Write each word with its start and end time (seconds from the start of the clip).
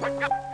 Come 0.00 0.12
on, 0.12 0.20
come 0.20 0.32
on. 0.32 0.49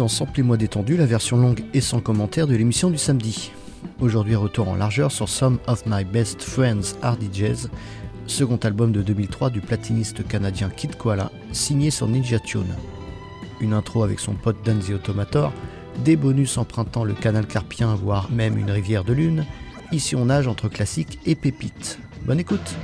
Dans 0.00 0.08
Samplez-moi 0.08 0.56
détendu, 0.56 0.96
la 0.96 1.04
version 1.04 1.36
longue 1.36 1.62
et 1.74 1.82
sans 1.82 2.00
commentaire 2.00 2.46
de 2.46 2.56
l'émission 2.56 2.88
du 2.88 2.96
samedi. 2.96 3.52
Aujourd'hui, 4.00 4.34
retour 4.34 4.70
en 4.70 4.74
largeur 4.74 5.12
sur 5.12 5.28
Some 5.28 5.58
of 5.66 5.84
My 5.84 6.04
Best 6.04 6.42
Friends 6.42 6.96
Hardy 7.02 7.28
Jazz, 7.30 7.68
second 8.26 8.56
album 8.56 8.92
de 8.92 9.02
2003 9.02 9.50
du 9.50 9.60
platiniste 9.60 10.26
canadien 10.26 10.70
Kid 10.70 10.96
Koala, 10.96 11.30
signé 11.52 11.90
sur 11.90 12.08
Ninja 12.08 12.38
Tune. 12.38 12.74
Une 13.60 13.74
intro 13.74 14.02
avec 14.02 14.20
son 14.20 14.32
pote 14.32 14.64
Dan 14.64 14.78
the 14.78 14.92
Automator, 14.92 15.52
des 16.02 16.16
bonus 16.16 16.56
empruntant 16.56 17.04
le 17.04 17.12
canal 17.12 17.46
carpien, 17.46 17.94
voire 17.94 18.30
même 18.30 18.56
une 18.56 18.70
rivière 18.70 19.04
de 19.04 19.12
lune. 19.12 19.44
Ici, 19.92 20.16
on 20.16 20.24
nage 20.24 20.48
entre 20.48 20.70
classique 20.70 21.18
et 21.26 21.34
pépite. 21.34 21.98
Bonne 22.24 22.40
écoute! 22.40 22.74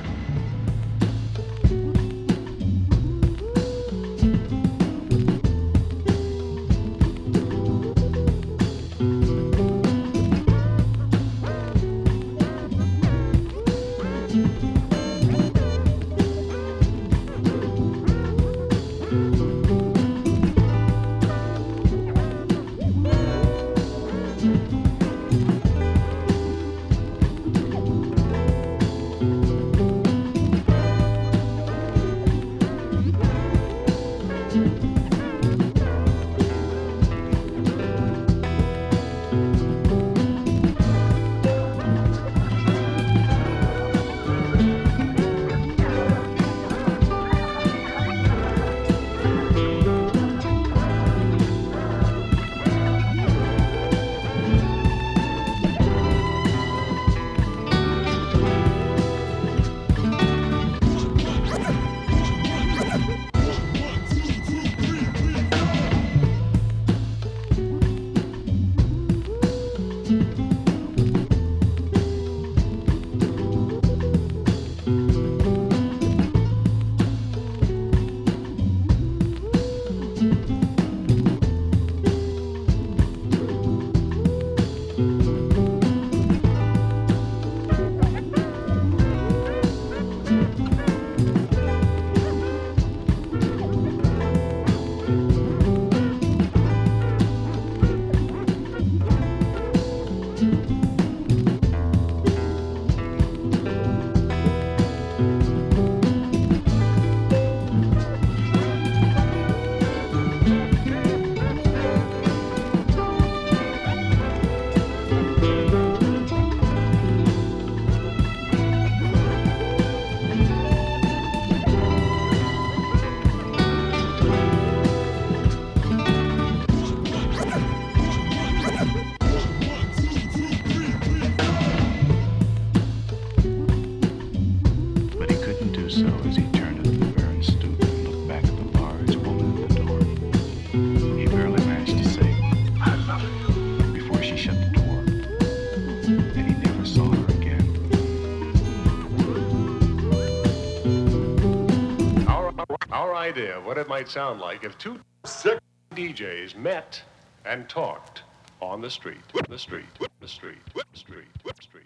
Idea 153.37 153.61
what 153.61 153.77
it 153.77 153.87
might 153.87 154.09
sound 154.09 154.41
like 154.41 154.65
if 154.65 154.79
two 154.79 154.99
sick 155.27 155.59
DJs 155.95 156.57
met 156.57 157.03
and 157.45 157.69
talked 157.69 158.23
on 158.63 158.81
the 158.81 158.89
street, 158.89 159.21
the 159.51 159.59
street, 159.59 159.85
the 160.21 160.29
street, 160.29 160.57
the 160.75 160.83
street, 160.95 161.27
the 161.45 161.53
street. 161.61 161.85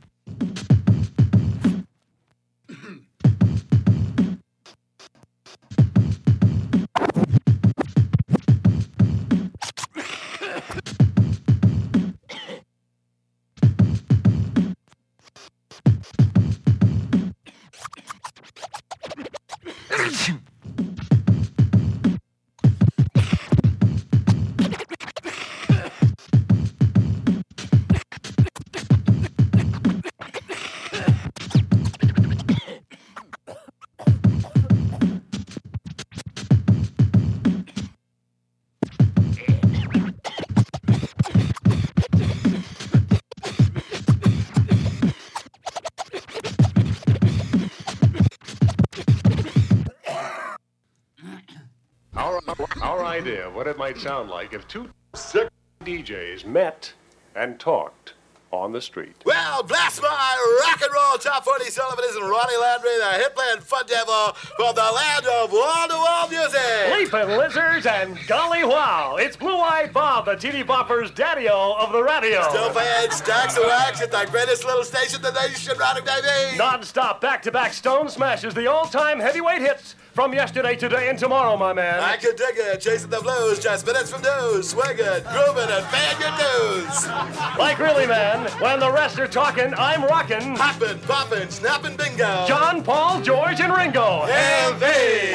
might 53.72 53.98
sound 53.98 54.30
like 54.30 54.52
if 54.52 54.68
two 54.68 54.90
sick 55.14 55.48
DJs 55.84 56.44
met 56.44 56.92
and 57.34 57.58
talked 57.58 58.14
on 58.54 58.72
the 58.72 58.80
street. 58.80 59.16
Well, 59.24 59.62
bless 59.64 60.00
my 60.00 60.62
rock 60.64 60.80
and 60.80 60.92
roll 60.92 61.18
top 61.18 61.44
40 61.44 61.64
Sullivan 61.70 62.04
and 62.08 62.30
Ronnie 62.30 62.56
Landry, 62.56 62.96
the 62.98 63.12
hit 63.18 63.34
playing 63.34 63.60
fun 63.60 63.84
devil 63.86 64.32
from 64.56 64.74
the 64.74 64.90
land 64.94 65.26
of 65.26 65.52
wall 65.52 65.88
to 65.88 65.94
wall 65.94 66.28
music. 66.28 66.60
Leaping 66.92 67.36
lizards 67.36 67.86
and 67.86 68.16
golly 68.28 68.64
wow. 68.64 69.16
It's 69.16 69.36
Blue 69.36 69.56
Eyed 69.56 69.92
Bob, 69.92 70.26
the 70.26 70.36
TV 70.36 70.64
Bopper's 70.64 71.10
daddy 71.10 71.48
of 71.48 71.92
the 71.92 72.02
radio. 72.02 72.42
Still 72.48 72.70
playing 72.70 73.10
stacks 73.10 73.56
of 73.56 73.64
wax 73.64 74.00
at 74.00 74.12
the 74.12 74.26
greatest 74.30 74.64
little 74.64 74.84
station 74.84 75.20
the 75.20 75.32
nation, 75.32 75.76
Ronnie, 75.76 76.02
baby. 76.02 76.56
Non 76.56 76.82
stop, 76.84 77.20
back 77.20 77.42
to 77.42 77.50
back 77.50 77.72
Stone 77.72 78.08
Smashes, 78.08 78.54
the 78.54 78.70
all 78.70 78.86
time 78.86 79.18
heavyweight 79.18 79.62
hits 79.62 79.96
from 80.14 80.32
yesterday, 80.32 80.76
today, 80.76 81.08
and 81.10 81.18
tomorrow, 81.18 81.56
my 81.56 81.72
man. 81.72 81.98
I 81.98 82.16
can 82.16 82.36
dig 82.36 82.56
it. 82.56 82.80
Chasing 82.80 83.10
the 83.10 83.20
blues, 83.20 83.58
just 83.58 83.84
minutes 83.84 84.10
from 84.10 84.22
news. 84.22 84.70
Swinging, 84.70 84.96
grooving, 84.96 85.68
and 85.68 85.84
paying 85.86 86.20
your 86.20 86.30
dues. 86.38 87.08
Like 87.58 87.80
really, 87.80 88.06
man. 88.06 88.48
When 88.60 88.78
the 88.78 88.92
rest 88.92 89.18
are 89.18 89.26
talking, 89.26 89.74
I'm 89.76 90.04
rocking. 90.04 90.54
Hopping, 90.54 91.00
popping, 91.00 91.50
snapping, 91.50 91.96
bingo. 91.96 92.46
John, 92.46 92.84
Paul, 92.84 93.22
George, 93.22 93.60
and 93.60 93.74
Ringo. 93.74 94.20
Heavy. 94.26 95.34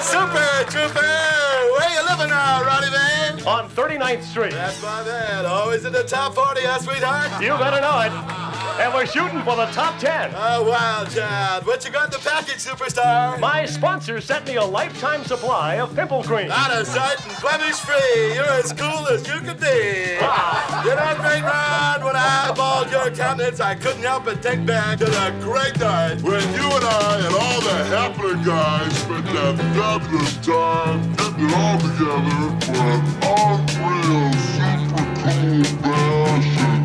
Super 0.00 0.70
Trooper. 0.70 1.00
Where 1.02 1.90
you 1.90 2.08
living 2.08 2.30
now, 2.30 2.64
Ronnie 2.64 2.92
man? 2.92 3.42
On 3.44 3.68
39th 3.68 4.22
Street. 4.22 4.52
That's 4.52 4.80
my 4.80 5.02
man. 5.02 5.46
Always 5.46 5.84
in 5.84 5.92
the 5.92 6.04
top 6.04 6.36
40, 6.36 6.60
huh, 6.62 6.78
sweetheart? 6.78 7.42
You 7.42 7.50
better 7.58 7.80
know 7.80 8.00
it 8.02 8.47
and 8.78 8.94
we're 8.94 9.06
shooting 9.06 9.42
for 9.42 9.56
the 9.56 9.66
top 9.66 9.98
10. 9.98 10.32
Oh, 10.34 10.62
wow, 10.62 11.04
Chad. 11.04 11.66
What 11.66 11.84
you 11.84 11.90
got 11.90 12.06
in 12.06 12.10
the 12.10 12.18
package, 12.18 12.58
superstar? 12.58 13.38
My 13.40 13.64
sponsor 13.66 14.20
sent 14.20 14.46
me 14.46 14.56
a 14.56 14.64
lifetime 14.64 15.24
supply 15.24 15.76
of 15.80 15.94
pimple 15.94 16.22
cream. 16.22 16.50
Out 16.50 16.70
of 16.70 16.86
sight 16.86 17.18
and 17.26 17.36
blemish 17.40 17.76
free. 17.76 18.34
You're 18.34 18.44
as 18.44 18.72
cool 18.72 19.08
as 19.08 19.26
you 19.26 19.40
can 19.40 19.56
be. 19.58 20.16
Wow. 20.20 20.82
You 20.84 20.94
know, 20.94 21.14
great 21.18 21.42
Ron, 21.42 22.04
when 22.04 22.14
I 22.14 22.50
eyeballed 22.50 22.92
your 22.92 23.10
countenance, 23.10 23.60
I 23.60 23.74
couldn't 23.74 24.02
help 24.02 24.26
but 24.26 24.42
think 24.42 24.66
back 24.66 24.98
to 24.98 25.06
the 25.06 25.34
great 25.40 25.78
night 25.80 26.22
when 26.22 26.42
you 26.54 26.70
and 26.70 26.84
I 26.84 27.26
and 27.26 27.34
all 27.34 27.60
the 27.60 27.84
happening 27.90 28.42
guys 28.44 28.96
spent 28.98 29.24
that 29.26 29.56
fabulous 29.74 30.36
time 30.46 31.14
getting 31.14 31.48
it 31.48 31.54
all 31.54 31.78
together 31.78 32.50
for 32.64 32.86
an 32.86 33.00
unreal, 33.26 34.32
super 34.54 35.08
cool 35.22 35.82
bash. 35.82 36.77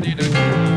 need 0.00 0.18
a 0.18 0.28
girl. 0.28 0.73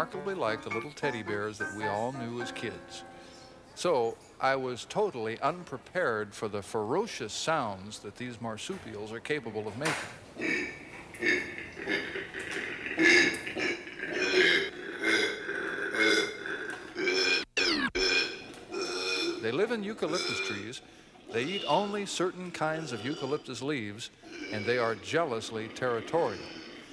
Remarkably 0.00 0.34
like 0.34 0.62
the 0.62 0.70
little 0.70 0.90
teddy 0.92 1.22
bears 1.22 1.58
that 1.58 1.74
we 1.76 1.84
all 1.84 2.12
knew 2.12 2.40
as 2.40 2.50
kids. 2.52 3.04
So 3.74 4.16
I 4.40 4.56
was 4.56 4.86
totally 4.86 5.38
unprepared 5.40 6.32
for 6.32 6.48
the 6.48 6.62
ferocious 6.62 7.34
sounds 7.34 7.98
that 7.98 8.16
these 8.16 8.40
marsupials 8.40 9.12
are 9.12 9.20
capable 9.20 9.68
of 9.68 9.76
making. 9.76 9.94
They 19.42 19.52
live 19.52 19.70
in 19.70 19.84
eucalyptus 19.84 20.40
trees. 20.48 20.80
They 21.30 21.44
eat 21.44 21.64
only 21.68 22.06
certain 22.06 22.50
kinds 22.50 22.92
of 22.92 23.04
eucalyptus 23.04 23.60
leaves, 23.60 24.08
and 24.50 24.64
they 24.64 24.78
are 24.78 24.94
jealously 24.94 25.68
territorial. 25.68 26.40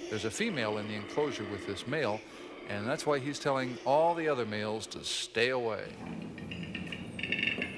There's 0.10 0.26
a 0.26 0.32
female 0.32 0.78
in 0.78 0.90
the 0.90 0.96
enclosure 0.96 1.46
with 1.50 1.66
this 1.68 1.88
male, 1.88 2.20
and 2.70 2.88
that's 2.88 3.06
why 3.06 3.20
he's 3.20 3.40
telling 3.40 3.78
all 3.86 4.14
the 4.14 4.28
other 4.28 4.46
males 4.46 4.88
to 4.88 5.04
stay 5.04 5.50
away. 5.50 5.84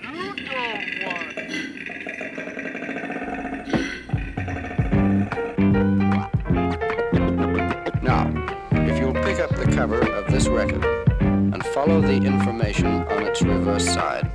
You 0.02 0.34
don't 0.36 1.04
want. 1.04 1.36
Now, 8.04 8.32
if 8.72 9.00
you'll 9.00 9.14
pick 9.14 9.40
up 9.40 9.56
the 9.56 9.72
cover 9.74 10.02
of 10.02 10.32
this 10.32 10.48
record 10.48 10.84
and 10.84 11.64
follow 11.68 12.02
the 12.02 12.16
information 12.16 12.88
on 12.88 13.24
its 13.24 13.42
reverse 13.42 13.86
side, 13.86 14.32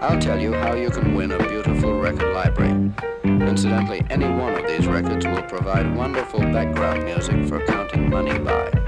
I'll 0.00 0.20
tell 0.20 0.38
you 0.38 0.54
how 0.54 0.74
you 0.74 0.90
can 0.90 1.14
win 1.14 1.32
a 1.32 1.38
beautiful 1.38 1.98
record 1.98 2.32
library. 2.32 2.92
Incidentally, 3.24 4.04
any 4.10 4.28
one 4.28 4.54
of 4.54 4.66
these 4.68 4.86
records 4.86 5.26
will 5.26 5.42
provide 5.42 5.96
wonderful 5.96 6.40
background 6.40 7.04
music 7.04 7.48
for 7.48 7.64
counting 7.66 8.08
money 8.08 8.38
by. 8.38 8.87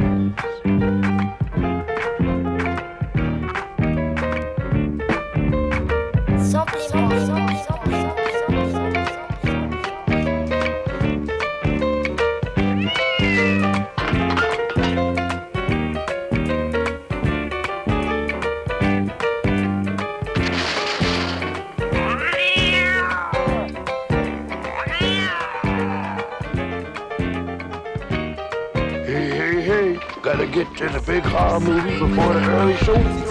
Before 32.81 32.97
the 32.97 33.30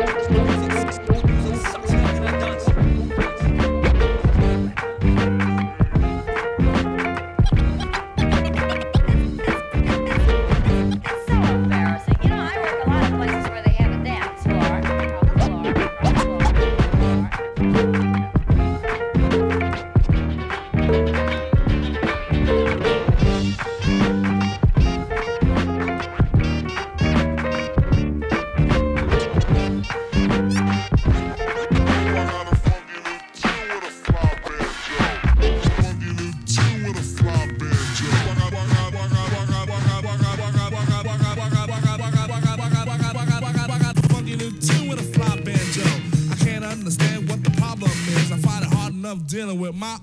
enough 49.69 49.98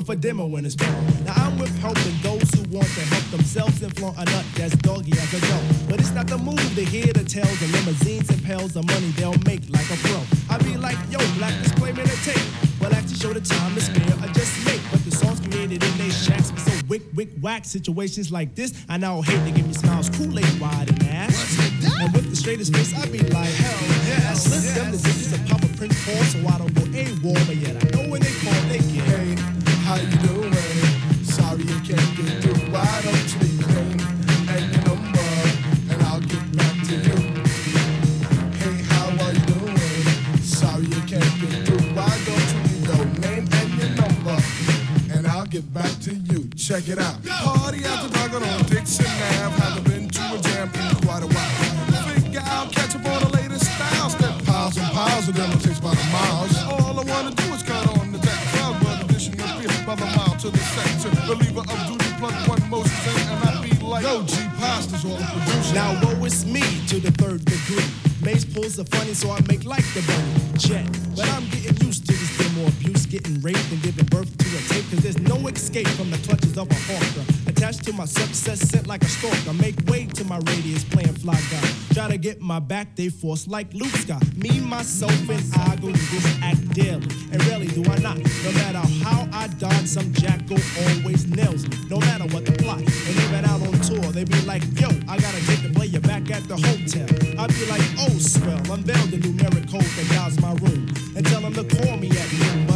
with 0.00 0.08
a 0.08 0.16
demo 0.16 0.56
in 0.56 0.64
his 0.64 0.76
palm. 0.76 1.06
Now 1.26 1.34
I'm 1.36 1.58
with 1.58 1.76
helping 1.78 2.16
those 2.22 2.48
who 2.54 2.62
want 2.74 2.88
to 2.88 3.00
help 3.12 3.24
themselves 3.30 3.82
and 3.82 3.94
flaunt 3.96 4.16
a 4.16 4.24
nut 4.24 4.46
that's 4.54 4.74
doggy 4.76 5.12
as 5.12 5.34
a 5.34 5.40
dog. 5.40 5.62
But 5.88 6.00
it's 6.00 6.12
not 6.12 6.26
the 6.26 6.38
move 6.38 6.74
to 6.74 6.84
hear 6.84 7.12
the 7.12 7.24
tales 7.24 7.60
of 7.60 7.70
limousines 7.70 8.30
and 8.30 8.42
pails 8.42 8.76
of 8.76 8.86
money 8.86 9.10
they'll 9.16 9.36
make 9.44 9.68
like 9.68 9.88
a 9.90 9.98
pro. 10.08 10.22
I 10.48 10.56
be 10.58 10.76
like, 10.78 10.96
yo, 11.10 11.18
black 11.36 11.52
display 11.62 11.92
me 11.92 12.02
the 12.02 12.18
tape. 12.24 12.40
Well, 12.80 12.94
actually 12.94 13.16
show 13.16 13.32
the 13.34 13.42
time 13.42 13.74
to 13.74 13.80
spare, 13.80 14.16
I 14.22 14.32
just 14.32 14.64
make. 14.64 14.80
But 14.90 15.04
the 15.04 15.10
songs 15.10 15.40
created 15.40 15.84
in 15.84 15.98
they 15.98 16.08
shacks 16.08 16.50
be 16.50 16.60
so 16.60 16.72
wick, 16.88 17.02
wick, 17.14 17.28
whack. 17.42 17.66
Situations 17.66 18.32
like 18.32 18.54
this, 18.54 18.72
I 18.88 18.96
now 18.96 19.20
hate 19.20 19.44
to 19.44 19.52
give 19.52 19.66
me 19.66 19.74
smiles, 19.74 20.08
Kool-Aid 20.08 20.60
wide 20.60 20.88
and 20.88 21.02
ass. 21.08 21.58
And 22.00 22.12
with 22.14 22.30
the 22.30 22.36
straightest 22.36 22.74
face, 22.74 22.96
I 22.96 23.04
be 23.06 23.18
like, 23.18 23.52
hell 23.52 23.80
yeah. 24.08 24.30
I 24.30 24.34
slip 24.34 24.74
them 24.74 24.92
the 24.92 24.96
digits 24.96 25.32
of 25.34 25.44
Papa 25.46 25.68
Prince 25.76 25.96
Paul, 26.06 26.24
so 26.24 26.38
I 26.48 26.56
don't 26.56 26.72
go 26.72 26.84
A-War, 26.88 27.36
but 27.46 27.56
yet 27.56 27.76
I 27.76 27.89
and 45.60 45.74
back 45.74 45.92
to 46.00 46.14
you. 46.14 46.48
Check 46.56 46.88
it 46.88 46.98
out. 46.98 47.16
Party 47.24 47.84
after 47.84 48.08
dark 48.12 48.32
on 48.32 48.64
Dixon 48.66 49.06
Ave. 49.06 49.56
Haven't 49.60 49.84
been 49.84 50.08
to 50.08 50.22
a 50.34 50.38
jam 50.40 50.68
in 50.68 50.96
quite 51.04 51.22
a 51.22 51.28
while. 51.28 51.52
Figure 52.08 52.42
out, 52.44 52.72
catch 52.72 52.94
up 52.96 53.04
on 53.04 53.20
the 53.24 53.36
latest 53.36 53.64
styles. 53.64 54.12
Step 54.12 54.44
piles 54.44 54.76
and 54.76 54.86
piles 54.92 55.28
of 55.28 55.34
them. 55.34 55.50
It 55.52 55.60
takes 55.60 55.78
about 55.78 55.96
a 55.96 56.06
miles. 56.12 56.56
All 56.64 57.00
I 57.00 57.04
wanna 57.04 57.34
do 57.34 57.46
is 57.54 57.62
cut 57.62 57.86
on 57.98 58.12
the 58.12 58.18
deck. 58.18 58.40
Crowd 58.52 58.80
blood 58.80 59.04
addition 59.04 59.34
of 59.40 59.50
beer 59.58 59.74
by 59.86 59.94
the 59.94 60.06
mile 60.16 60.36
to 60.38 60.50
the 60.50 60.64
sector. 60.74 61.10
Believer 61.26 61.60
of 61.60 61.78
duty 61.88 62.10
plug 62.18 62.34
one 62.48 62.70
Moses 62.70 63.06
in, 63.06 63.28
and 63.32 63.44
I 63.48 63.50
be 63.62 63.72
like, 63.84 64.04
Yo, 64.04 64.22
G 64.24 64.36
Pasta's 64.58 65.04
all 65.04 65.16
the 65.16 65.24
producer. 65.24 65.74
Now 65.74 65.98
woe 66.02 66.24
is 66.24 66.46
me 66.46 66.62
to 66.88 67.00
the 67.00 67.12
third 67.12 67.44
degree. 67.44 67.88
Maze 68.22 68.44
pulls 68.44 68.78
are 68.78 68.84
funny, 68.84 69.14
so 69.14 69.30
I 69.30 69.40
make 69.48 69.64
like 69.64 69.86
the 69.94 70.02
bunny. 70.06 70.58
Jet. 70.58 70.86
But 71.16 71.28
I'm 71.32 71.48
getting 71.48 71.76
used 71.86 72.06
to 72.06 72.12
this 72.12 72.36
demo 72.38 72.68
abuse, 72.68 73.06
getting 73.06 73.40
raped 73.40 73.70
and 73.72 73.82
giving 73.82 73.99
escape 75.70 75.88
from 75.96 76.10
the 76.10 76.18
clutches 76.18 76.58
of 76.58 76.68
a 76.68 76.74
hawker. 76.74 77.24
Attached 77.46 77.84
to 77.84 77.92
my 77.92 78.04
success, 78.04 78.58
sent 78.60 78.88
like 78.88 79.02
a 79.02 79.06
stalker. 79.06 79.52
Make 79.54 79.76
way 79.86 80.06
to 80.06 80.24
my 80.24 80.38
radius, 80.50 80.82
playing 80.82 81.14
fly 81.14 81.38
guy. 81.50 81.94
Try 81.94 82.08
to 82.08 82.18
get 82.18 82.40
my 82.40 82.58
back, 82.58 82.96
they 82.96 83.08
force 83.08 83.46
like 83.46 83.72
Luke 83.72 83.94
Scott. 84.02 84.24
Me, 84.36 84.58
myself, 84.58 85.12
and 85.30 85.42
I 85.54 85.76
go 85.76 85.92
through 85.92 86.18
this 86.18 86.38
act 86.42 86.68
daily. 86.74 87.06
And 87.30 87.44
rarely 87.46 87.68
do 87.68 87.84
I 87.88 87.98
not. 87.98 88.18
No 88.18 88.52
matter 88.52 88.82
how 89.04 89.28
I 89.32 89.46
dodge, 89.62 89.86
some 89.86 90.12
jackal 90.12 90.58
always 90.82 91.26
nails 91.28 91.68
me. 91.68 91.76
No 91.88 91.98
matter 92.00 92.24
what 92.34 92.46
the 92.46 92.52
plot. 92.52 92.78
And 92.78 93.14
even 93.24 93.44
out 93.44 93.62
on 93.62 93.78
tour, 93.86 94.10
they 94.10 94.24
be 94.24 94.40
like, 94.42 94.62
yo, 94.74 94.88
I 95.06 95.18
gotta 95.18 95.40
take 95.46 95.62
the 95.62 95.72
player 95.72 96.00
back 96.00 96.30
at 96.32 96.48
the 96.48 96.56
hotel. 96.56 97.06
I 97.38 97.46
be 97.46 97.66
like, 97.66 97.86
oh, 98.00 98.18
swell, 98.18 98.58
unveil 98.74 99.06
the 99.06 99.18
numeric 99.18 99.70
code 99.70 99.82
that 99.82 100.06
dials 100.10 100.40
my 100.40 100.52
room. 100.66 100.88
And 101.14 101.24
tell 101.26 101.40
them 101.40 101.54
to 101.54 101.62
call 101.62 101.96
me 101.96 102.10
at 102.10 102.32
noon. 102.32 102.69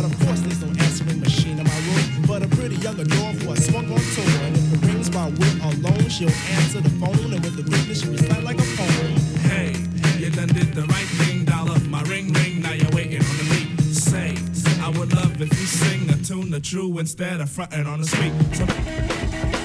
Young 3.04 3.34
dwarf 3.34 3.42
who 3.42 3.52
I 3.52 3.54
swung 3.56 3.84
on 3.92 4.00
tour. 4.14 4.24
And 4.44 4.56
if 4.56 4.74
it 4.74 4.86
rings 4.86 5.10
while 5.10 5.30
we're 5.30 5.58
alone, 5.62 6.08
she'll 6.08 6.30
answer 6.30 6.80
the 6.80 6.90
phone. 6.90 7.32
And 7.32 7.42
with 7.44 7.56
the 7.56 7.62
quickness, 7.62 8.02
she 8.02 8.08
recite 8.08 8.42
like 8.42 8.58
a 8.58 8.64
poem. 8.76 9.14
Hey, 9.50 9.72
you 10.18 10.30
done 10.30 10.48
did 10.48 10.74
the 10.74 10.82
right 10.82 11.08
thing, 11.18 11.48
up 11.50 11.82
my 11.86 12.02
ring 12.02 12.32
ring, 12.32 12.60
now 12.62 12.72
you're 12.72 12.90
waiting 12.92 13.20
on 13.22 13.36
the 13.36 13.44
beat. 13.50 13.80
Say, 13.94 14.36
I 14.82 14.90
would 14.90 15.12
love 15.14 15.40
if 15.40 15.48
you 15.48 15.66
sing 15.66 16.10
a 16.10 16.16
tune 16.22 16.50
the 16.50 16.60
true 16.60 16.98
instead 16.98 17.40
of 17.40 17.50
fronting 17.50 17.86
on 17.86 18.00
the 18.00 18.06
street. 18.06 18.32
So- 18.52 19.63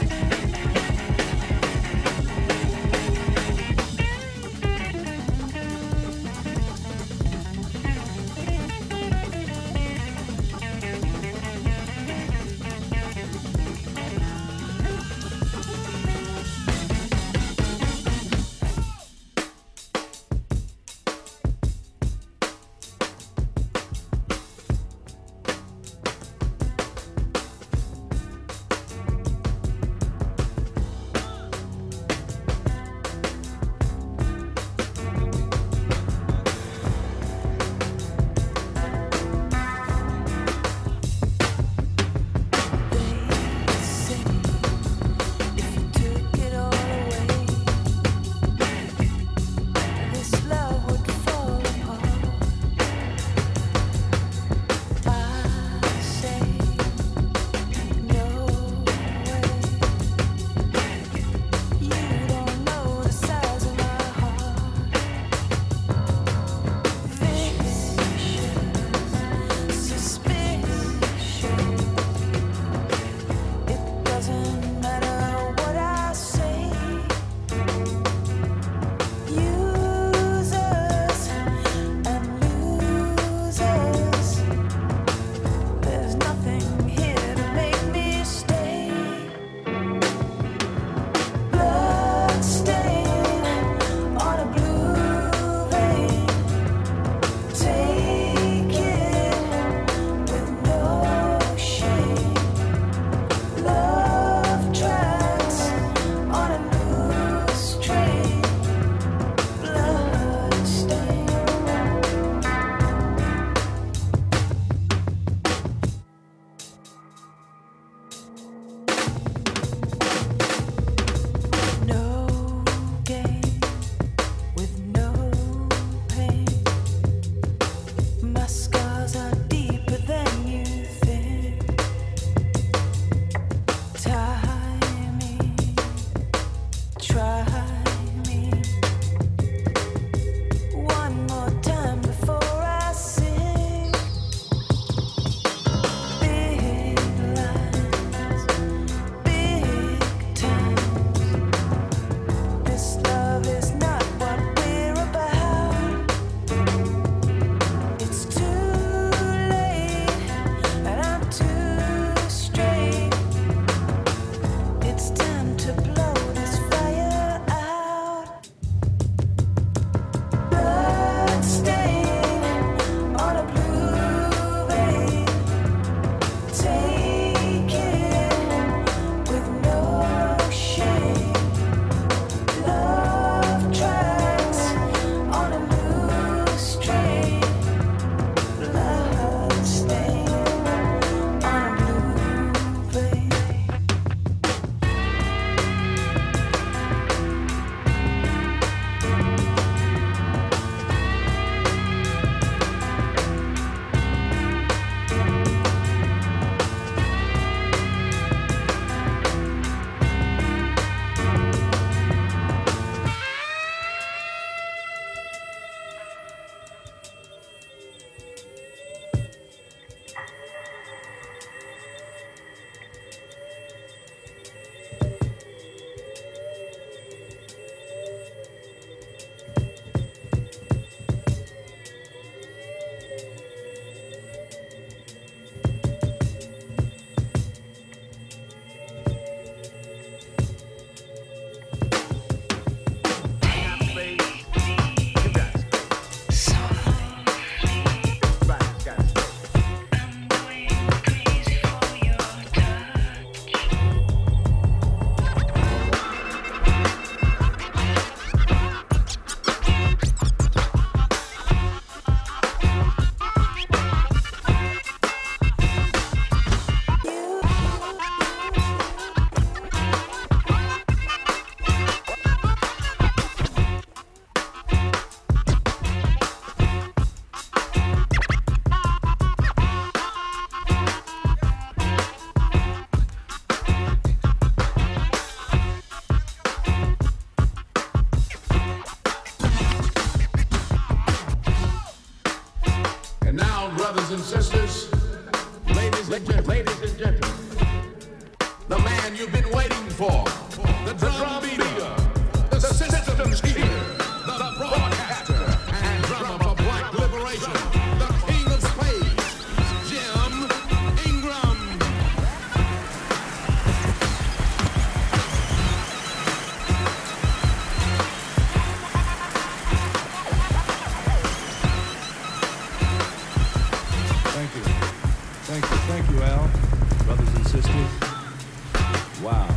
Wow. 329.23 329.47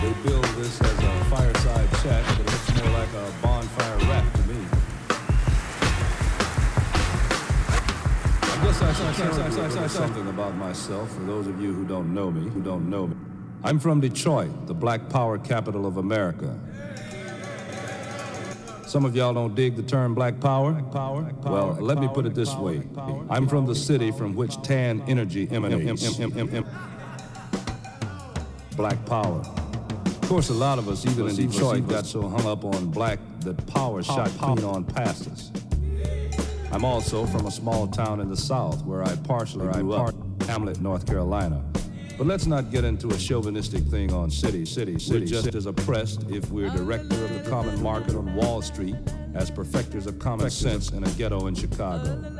They 0.00 0.12
build 0.22 0.44
this 0.54 0.80
as 0.80 0.98
a 0.98 1.24
fireside 1.24 1.90
chat, 2.02 2.24
but 2.28 2.40
it 2.40 2.46
looks 2.46 2.68
more 2.80 2.92
like 2.92 3.12
a 3.12 3.32
bonfire 3.42 3.98
rap 4.08 4.32
to 4.34 4.42
me. 4.42 4.66
I 8.42 8.62
guess 8.62 8.82
I 8.82 8.92
should 8.92 9.72
tell 9.72 9.88
something 9.88 10.28
about 10.28 10.54
myself. 10.54 11.10
For 11.12 11.22
those 11.22 11.48
of 11.48 11.60
you 11.60 11.72
who 11.72 11.84
don't 11.84 12.14
know 12.14 12.30
me, 12.30 12.48
who 12.48 12.62
don't 12.62 12.88
know 12.88 13.08
me, 13.08 13.16
I'm 13.64 13.80
from 13.80 14.00
Detroit, 14.00 14.68
the 14.68 14.74
black 14.74 15.08
power 15.08 15.38
capital 15.38 15.84
of 15.84 15.96
America. 15.96 16.56
Some 18.86 19.04
of 19.04 19.16
y'all 19.16 19.34
don't 19.34 19.56
dig 19.56 19.74
the 19.74 19.82
term 19.82 20.14
black 20.14 20.38
power. 20.38 20.72
Well, 21.42 21.76
let 21.80 21.98
me 21.98 22.06
put 22.06 22.26
it 22.26 22.34
this 22.36 22.54
way. 22.54 22.82
I'm 23.28 23.48
from 23.48 23.66
the 23.66 23.74
city 23.74 24.12
from 24.12 24.36
which 24.36 24.62
tan 24.62 25.02
energy 25.08 25.48
emanates. 25.50 26.20
Black 28.76 29.04
power. 29.06 29.40
Of 29.40 30.20
course, 30.28 30.50
a 30.50 30.54
lot 30.54 30.78
of 30.78 30.88
us, 30.88 31.06
even 31.06 31.28
in 31.28 31.36
Detroit, 31.36 31.88
got 31.88 32.04
so 32.04 32.28
hung 32.28 32.46
up 32.46 32.64
on 32.64 32.90
black 32.90 33.18
that 33.40 33.66
power 33.68 34.02
shot 34.02 34.28
clean 34.38 34.64
on 34.64 34.84
past 34.84 35.28
us. 35.28 35.50
I'm 36.72 36.84
also 36.84 37.24
from 37.26 37.46
a 37.46 37.50
small 37.50 37.86
town 37.86 38.20
in 38.20 38.28
the 38.28 38.36
south 38.36 38.84
where 38.84 39.02
I 39.02 39.16
partially 39.16 39.66
grew 39.72 39.92
up, 39.92 40.14
Hamlet, 40.42 40.80
North 40.80 41.06
Carolina. 41.06 41.64
But 42.18 42.26
let's 42.26 42.46
not 42.46 42.70
get 42.70 42.84
into 42.84 43.08
a 43.08 43.16
chauvinistic 43.16 43.82
thing 43.84 44.12
on 44.12 44.30
city, 44.30 44.66
city, 44.66 44.98
city. 44.98 45.20
We're 45.20 45.26
just 45.26 45.54
as 45.54 45.66
oppressed 45.66 46.28
if 46.28 46.50
we're 46.50 46.70
director 46.70 47.24
of 47.24 47.32
the 47.32 47.48
common 47.48 47.82
market 47.82 48.14
on 48.14 48.34
Wall 48.34 48.60
Street 48.62 48.96
as 49.34 49.50
perfecters 49.50 50.06
of 50.06 50.18
common 50.18 50.50
sense 50.50 50.90
in 50.90 51.04
a 51.04 51.10
ghetto 51.12 51.46
in 51.46 51.54
Chicago. 51.54 52.36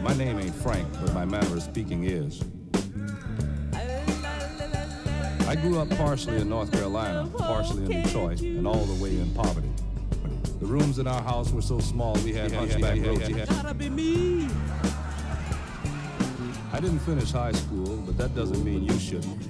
My 0.00 0.14
name 0.14 0.38
ain't 0.38 0.54
Frank, 0.54 0.88
but 1.00 1.12
my 1.14 1.24
manner 1.24 1.56
of 1.56 1.62
speaking 1.62 2.04
is. 2.04 2.42
I 5.46 5.54
grew 5.56 5.78
up 5.78 5.90
partially 5.90 6.36
in 6.40 6.48
North 6.48 6.72
Carolina, 6.72 7.28
partially 7.36 7.84
in 7.94 8.02
Detroit, 8.02 8.40
and 8.40 8.66
all 8.66 8.84
the 8.84 9.02
way 9.02 9.10
in 9.18 9.30
poverty. 9.34 9.70
The 10.60 10.66
rooms 10.66 10.98
in 10.98 11.06
our 11.06 11.22
house 11.22 11.50
were 11.52 11.62
so 11.62 11.78
small 11.80 12.14
we 12.24 12.32
had 12.32 12.50
hunchback 12.52 13.04
roads. 13.04 13.28
Gotta 13.28 13.74
be 13.74 13.90
me. 13.90 14.48
I 16.72 16.80
didn't 16.80 17.00
finish 17.00 17.30
high 17.30 17.52
school, 17.52 17.96
but 18.06 18.16
that 18.18 18.34
doesn't 18.34 18.64
mean 18.64 18.84
you 18.84 18.98
shouldn't. 18.98 19.42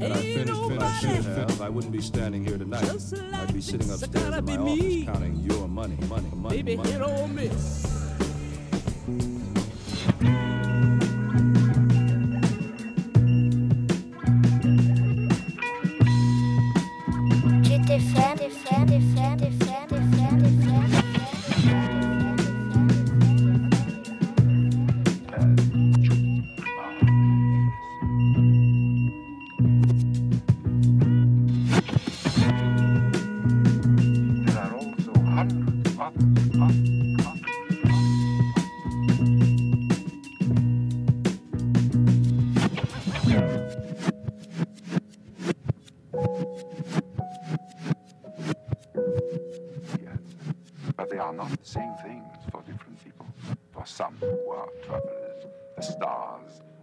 Had 0.00 0.12
I 0.12 0.14
finished, 0.16 0.60
finished, 0.60 1.00
finished, 1.02 1.28
finished, 1.28 1.60
I 1.60 1.68
wouldn't 1.68 1.92
be 1.92 2.00
standing 2.00 2.44
here 2.44 2.58
tonight. 2.58 2.84
I'd 2.84 3.52
be 3.52 3.60
sitting 3.60 3.90
upstairs 3.90 4.14
in 4.36 4.44
my 4.44 4.56
office 4.56 5.04
counting 5.04 5.36
your 5.36 5.68
money, 5.68 5.96
money, 6.08 6.28
money, 6.34 6.62
Baby, 6.62 6.76
money. 6.76 6.90
hit 6.92 7.00
or 7.02 7.28
miss. 7.28 7.93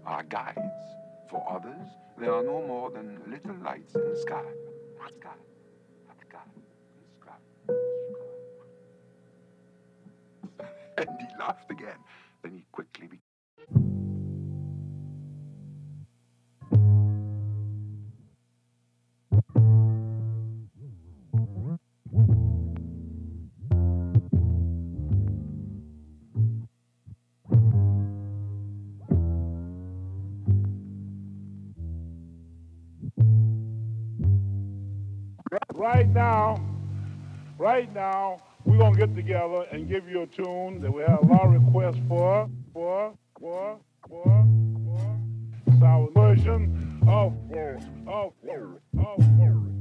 Are 0.05 0.23
guides. 0.23 0.59
For 1.29 1.45
others, 1.49 1.87
they 2.17 2.27
are 2.27 2.43
no 2.43 2.65
more 2.65 2.91
than 2.91 3.21
little 3.27 3.55
lights 3.63 3.95
in 3.95 4.09
the 4.09 4.17
sky. 4.17 4.43
And 10.97 11.07
he 11.19 11.27
laughed 11.39 11.71
again. 11.71 11.97
Then 12.43 12.53
he 12.53 12.65
quickly 12.71 13.07
be- 13.07 13.19
Right 35.81 36.07
now, 36.09 36.63
right 37.57 37.91
now, 37.91 38.37
we're 38.65 38.77
gonna 38.77 38.95
get 38.95 39.15
together 39.15 39.65
and 39.71 39.89
give 39.89 40.07
you 40.07 40.21
a 40.21 40.27
tune 40.27 40.79
that 40.79 40.93
we 40.93 41.01
have 41.01 41.23
a 41.23 41.25
lot 41.25 41.47
of 41.47 41.53
requests 41.53 41.97
for, 42.07 42.47
for, 42.71 43.17
for, 43.39 43.79
for, 44.07 44.45
for. 44.85 45.19
It's 45.65 45.81
our 45.81 46.07
version 46.11 47.01
of, 47.07 47.33
of, 47.51 47.83
of, 48.07 48.33
of, 48.45 49.17
of, 49.39 49.80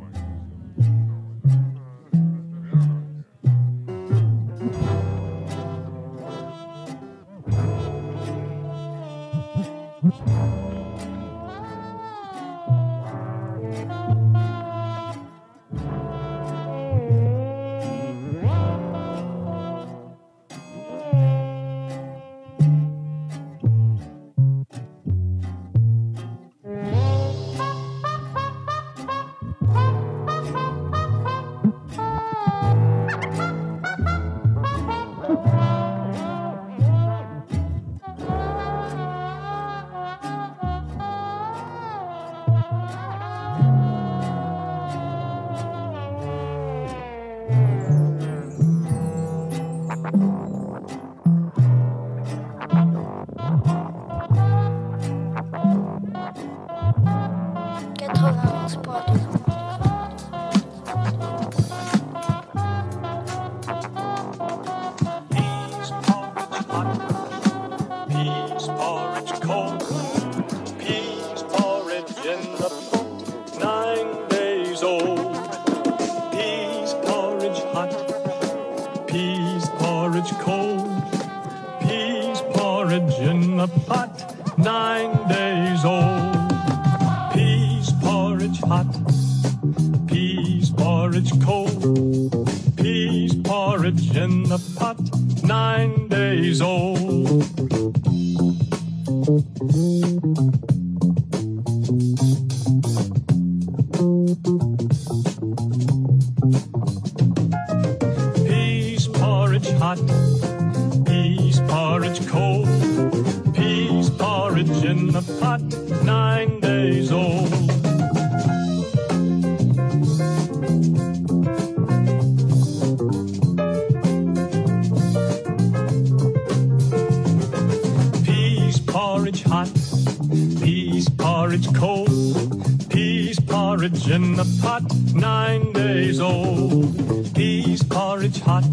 Peas 130.29 131.09
porridge 131.09 131.73
cold, 131.73 132.89
peas 132.89 133.39
porridge 133.39 134.07
in 134.07 134.35
the 134.35 134.45
pot, 134.61 134.83
nine 135.15 135.73
days 135.73 136.19
old. 136.19 137.33
Peas 137.33 137.81
porridge 137.81 138.39
hot, 138.41 138.63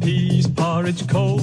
peas 0.00 0.46
porridge 0.46 1.08
cold, 1.08 1.42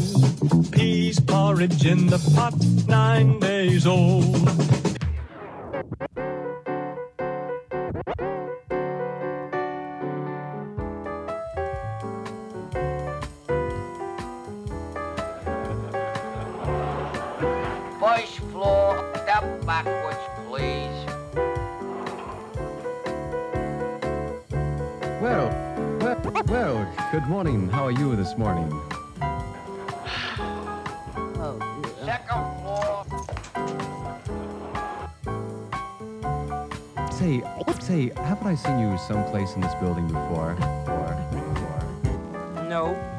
peas 0.72 1.20
porridge 1.20 1.86
in 1.88 2.06
the 2.06 2.20
pot, 2.36 2.54
nine 2.88 3.40
days 3.40 3.88
old. 3.88 4.85
this 28.26 28.38
morning. 28.40 28.72
Say, 37.12 37.44
say, 37.82 38.12
haven't 38.16 38.48
I 38.48 38.56
seen 38.56 38.80
you 38.80 38.98
someplace 38.98 39.54
in 39.54 39.62
this 39.62 39.76
building 39.76 40.08
before? 40.08 40.56
Before? 40.56 41.16
No. 42.68 43.14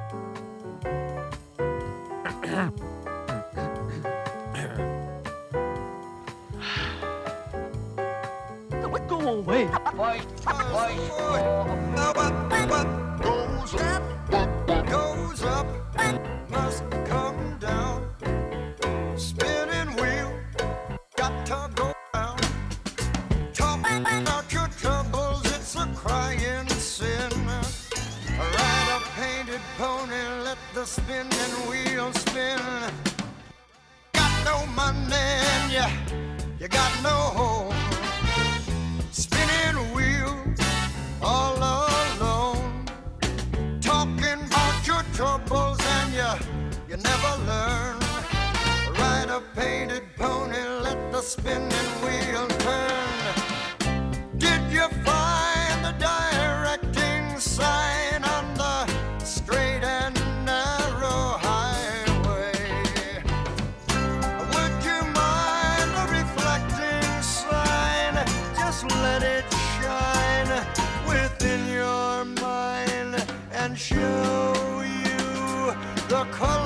show 73.89 74.83
you 74.83 75.73
the 76.09 76.27
color. 76.33 76.66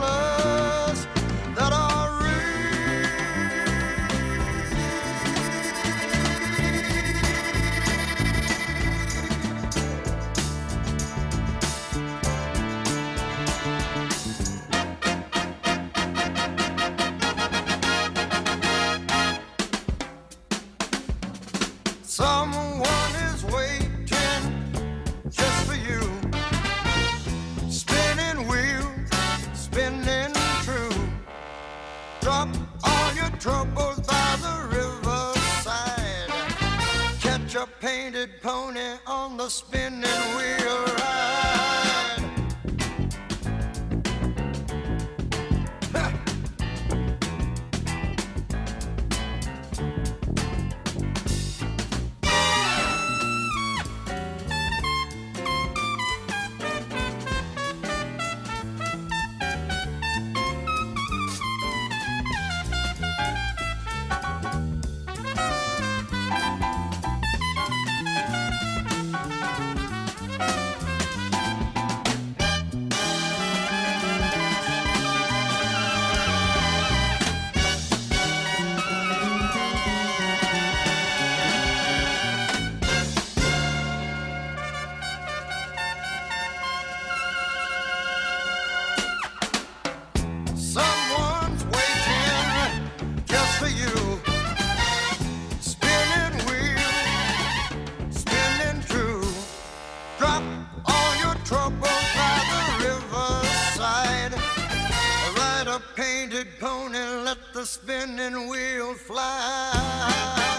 Spinning 107.71 108.49
wheel 108.49 108.95
fly. 108.95 110.50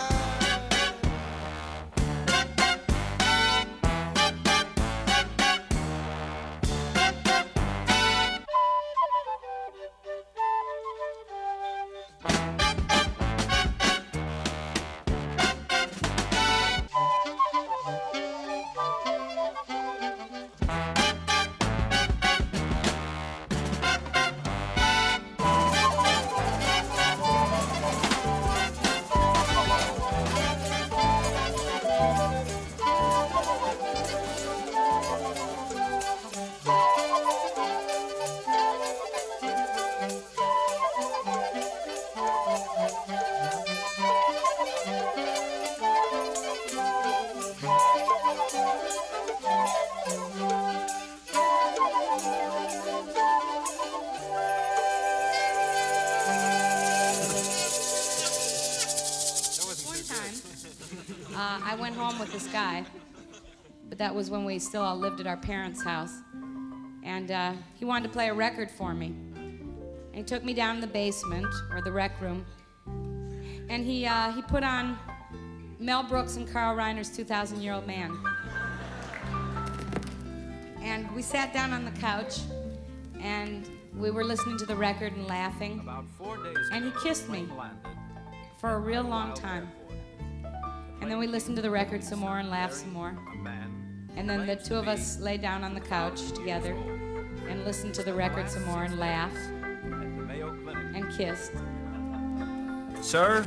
That 64.12 64.18
was 64.18 64.30
when 64.30 64.44
we 64.44 64.60
still 64.60 64.82
all 64.82 64.98
lived 64.98 65.22
at 65.22 65.26
our 65.26 65.38
parents' 65.38 65.82
house. 65.82 66.12
And 67.02 67.32
uh, 67.32 67.54
he 67.76 67.86
wanted 67.86 68.10
to 68.10 68.10
play 68.10 68.28
a 68.28 68.34
record 68.34 68.70
for 68.70 68.94
me. 68.94 69.16
And 69.38 70.16
he 70.16 70.24
took 70.24 70.44
me 70.44 70.54
down 70.54 70.76
in 70.76 70.82
the 70.82 70.88
basement 70.88 71.48
or 71.72 71.82
the 71.82 71.94
rec 71.94 72.20
room, 72.20 72.46
and 73.70 73.86
he 73.86 74.06
uh, 74.06 74.34
he 74.34 74.42
put 74.42 74.66
on 74.66 75.00
Mel 75.80 76.04
Brooks 76.04 76.36
and 76.36 76.46
Carl 76.52 76.76
Reiner's 76.76 77.10
2,000 77.10 77.62
Year 77.62 77.72
Old 77.72 77.88
Man. 77.88 78.12
And 80.82 81.10
we 81.16 81.22
sat 81.22 81.54
down 81.54 81.72
on 81.72 81.86
the 81.86 81.92
couch, 81.92 82.40
and 83.22 83.66
we 83.96 84.12
were 84.12 84.26
listening 84.26 84.58
to 84.58 84.66
the 84.66 84.76
record 84.76 85.14
and 85.14 85.26
laughing. 85.26 85.80
About 85.80 86.04
four 86.18 86.36
days 86.44 86.58
And 86.74 86.84
he 86.84 86.92
kissed 87.02 87.30
me 87.30 87.48
for 88.58 88.72
a 88.72 88.78
real 88.78 89.04
long 89.04 89.34
time. 89.36 89.72
And 91.00 91.10
then 91.10 91.18
we 91.18 91.28
listened 91.28 91.56
to 91.56 91.62
the 91.62 91.72
record 91.72 92.04
some 92.04 92.20
more 92.20 92.40
and 92.40 92.50
laughed 92.50 92.74
some 92.74 92.92
more. 92.92 93.18
And 94.16 94.30
then 94.30 94.46
the 94.46 94.56
two 94.56 94.76
of 94.76 94.88
us 94.88 95.20
lay 95.20 95.38
down 95.38 95.64
on 95.64 95.74
the 95.74 95.82
couch 95.82 96.32
together 96.32 96.74
and 97.50 97.66
listened 97.66 97.94
to 97.96 98.04
the 98.04 98.14
record 98.14 98.50
some 98.50 98.64
more 98.66 98.84
and 98.84 99.00
laughed 99.00 99.38
and 100.94 101.12
kissed. 101.16 101.54
Sir, 103.02 103.46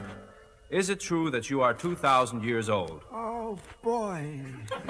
is 0.71 0.89
it 0.91 1.01
true 1.01 1.31
that 1.31 1.51
you 1.51 1.61
are 1.61 1.75
2,000 1.75 2.43
years 2.43 2.69
old? 2.69 3.03
Oh 3.13 3.59
boy. 3.83 4.41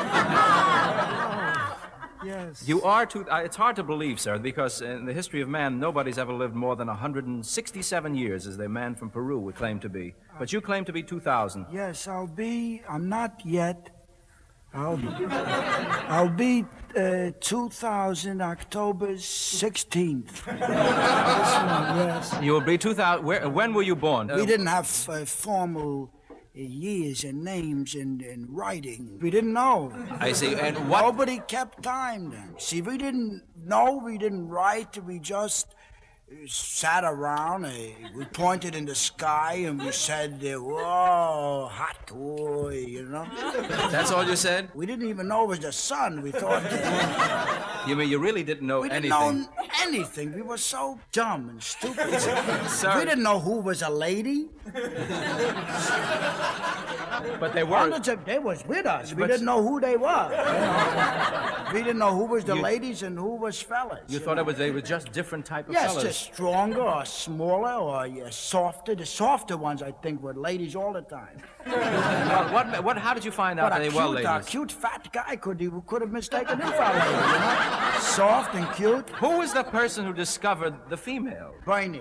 yes. 2.25 2.67
You 2.67 2.83
are 2.83 3.05
two. 3.05 3.29
Uh, 3.29 3.43
it's 3.45 3.57
hard 3.57 3.77
to 3.77 3.83
believe, 3.83 4.19
sir, 4.19 4.39
because 4.39 4.81
in 4.81 5.05
the 5.05 5.13
history 5.13 5.41
of 5.41 5.49
man, 5.49 5.79
nobody's 5.79 6.19
ever 6.19 6.33
lived 6.33 6.55
more 6.55 6.77
than 6.77 6.89
167 6.89 8.15
years, 8.15 8.47
as 8.47 8.57
the 8.57 8.69
man 8.69 8.95
from 8.95 9.11
Peru 9.11 9.39
would 9.41 9.57
claim 9.57 9.81
to 9.81 9.89
be. 9.89 10.15
But 10.39 10.53
you 10.53 10.61
claim 10.61 10.85
to 10.87 10.93
be 10.93 11.03
2,000. 11.03 11.67
Yes, 11.73 12.09
I'll 12.09 12.27
be. 12.27 12.83
I'm 12.89 13.09
not 13.09 13.43
yet. 13.45 13.91
I'll, 14.75 14.99
I'll 16.09 16.29
be 16.29 16.65
uh, 16.97 17.31
2000 17.41 18.41
October 18.41 19.13
16th. 19.15 20.47
yes. 20.47 22.35
You 22.43 22.53
will 22.53 22.61
be 22.61 22.77
2,000. 22.79 23.25
Where, 23.25 23.49
when 23.49 23.73
were 23.75 23.83
you 23.83 23.97
born? 23.97 24.29
We 24.35 24.47
didn't 24.47 24.67
have 24.67 25.09
uh, 25.09 25.25
formal 25.25 26.11
uh, 26.29 26.61
years 26.61 27.25
and 27.25 27.45
names 27.45 27.95
and, 27.95 28.21
and 28.23 28.47
writing. 28.51 29.19
We 29.21 29.31
didn't 29.31 29.53
know. 29.53 29.93
I 30.21 30.33
see. 30.33 30.55
And 30.55 30.77
what- 30.89 31.03
Nobody 31.03 31.41
kept 31.47 31.83
time 31.83 32.31
then. 32.31 32.55
See, 32.59 32.83
we 32.83 32.99
didn't 32.99 33.43
know. 33.65 34.01
We 34.05 34.19
didn't 34.19 34.49
write. 34.49 34.99
We 35.05 35.19
just 35.21 35.75
uh, 36.43 36.47
sat 36.47 37.05
around. 37.05 37.65
Uh, 37.65 37.71
we 38.15 38.25
pointed 38.27 38.75
in 38.75 38.85
the 38.85 38.95
sky 38.95 39.55
and 39.67 39.81
we 39.83 39.93
said, 39.93 40.43
uh, 40.45 40.61
"Whoa, 40.61 41.69
hot 41.71 42.07
boy," 42.07 42.85
you 42.89 43.05
know. 43.05 43.27
That's 43.91 44.11
all 44.11 44.25
you 44.25 44.37
said? 44.37 44.69
We 44.75 44.87
didn't 44.87 45.09
even 45.09 45.29
know 45.29 45.45
it 45.45 45.49
was 45.49 45.59
the 45.61 45.73
sun. 45.73 46.23
We 46.23 46.31
thought 46.33 46.63
You 47.89 47.97
mean 47.97 48.09
you 48.09 48.19
really 48.19 48.43
didn't 48.43 48.67
know 48.67 48.81
we 48.81 48.89
didn't 48.89 49.13
anything? 49.13 49.43
know 49.43 49.49
anything. 49.83 50.33
We 50.35 50.43
were 50.43 50.57
so 50.59 50.99
dumb 51.13 51.49
and 51.51 51.63
stupid. 51.63 52.07
We 52.99 53.05
didn't 53.05 53.23
know 53.23 53.39
who 53.41 53.61
was 53.61 53.83
a 53.83 53.91
lady. 53.91 54.49
But 57.41 57.53
they 57.53 57.63
were. 57.65 57.77
Hundreds 57.77 58.09
of 58.09 58.25
they 58.25 58.39
was 58.39 58.65
with 58.67 58.87
us. 58.87 59.13
We 59.13 59.21
But- 59.21 59.27
didn't 59.31 59.47
know 59.47 59.63
who 59.63 59.81
they 59.81 59.97
were. 59.97 60.29
you 60.31 60.37
know. 60.45 61.67
we 61.73 61.83
didn't 61.83 61.99
know 61.99 62.15
who 62.15 62.25
was 62.27 62.45
the 62.45 62.55
You- 62.57 62.63
ladies 62.63 63.03
and 63.03 63.19
who 63.19 63.35
was 63.37 63.61
fellas. 63.61 64.01
You 64.09 64.19
thought 64.19 64.39
it 64.39 64.47
was 64.47 64.57
they 64.57 64.71
were 64.71 64.81
just 64.81 65.13
different 65.13 65.45
type 65.47 65.69
of 65.69 65.75
Yes, 65.75 65.89
fellas. 65.93 66.03
just 66.05 66.24
stronger 66.25 66.83
or 66.83 67.05
smaller 67.05 67.75
or 67.75 68.31
softer. 68.31 68.95
The 68.95 69.07
softer 69.07 69.57
ones, 69.57 69.83
I 69.83 69.93
think, 69.93 70.23
were 70.23 70.35
ladies 70.35 70.75
all 70.75 70.93
the 70.93 71.03
time. 71.03 71.37
Well, 71.67 72.53
what, 72.53 72.85
what, 72.85 72.99
how 72.99 73.15
did 73.15 73.25
you 73.25 73.31
find 73.31 73.61
out 73.61 73.71
But 73.71 73.79
that 73.79 73.87
a 73.87 73.91
they 73.91 73.97
were 73.97 74.17
cute, 74.17 74.25
a 74.25 74.43
cute 74.45 74.73
fat 74.73 75.13
guy 75.13 75.37
could 75.37 75.61
he 75.61 75.71
could 75.87 76.03
have 76.03 76.13
mistaken 76.13 76.61
him 76.61 76.69
for 76.69 76.83
a 76.83 76.93
lady, 76.93 77.17
you 77.33 77.39
know? 77.45 77.99
Soft 78.01 78.55
and 78.55 78.71
cute. 78.75 79.09
Who 79.11 79.39
was 79.39 79.53
the 79.53 79.65
person 79.65 80.05
who 80.05 80.13
discovered 80.13 80.75
the 80.89 80.97
female? 80.97 81.55
Bernie. 81.65 82.01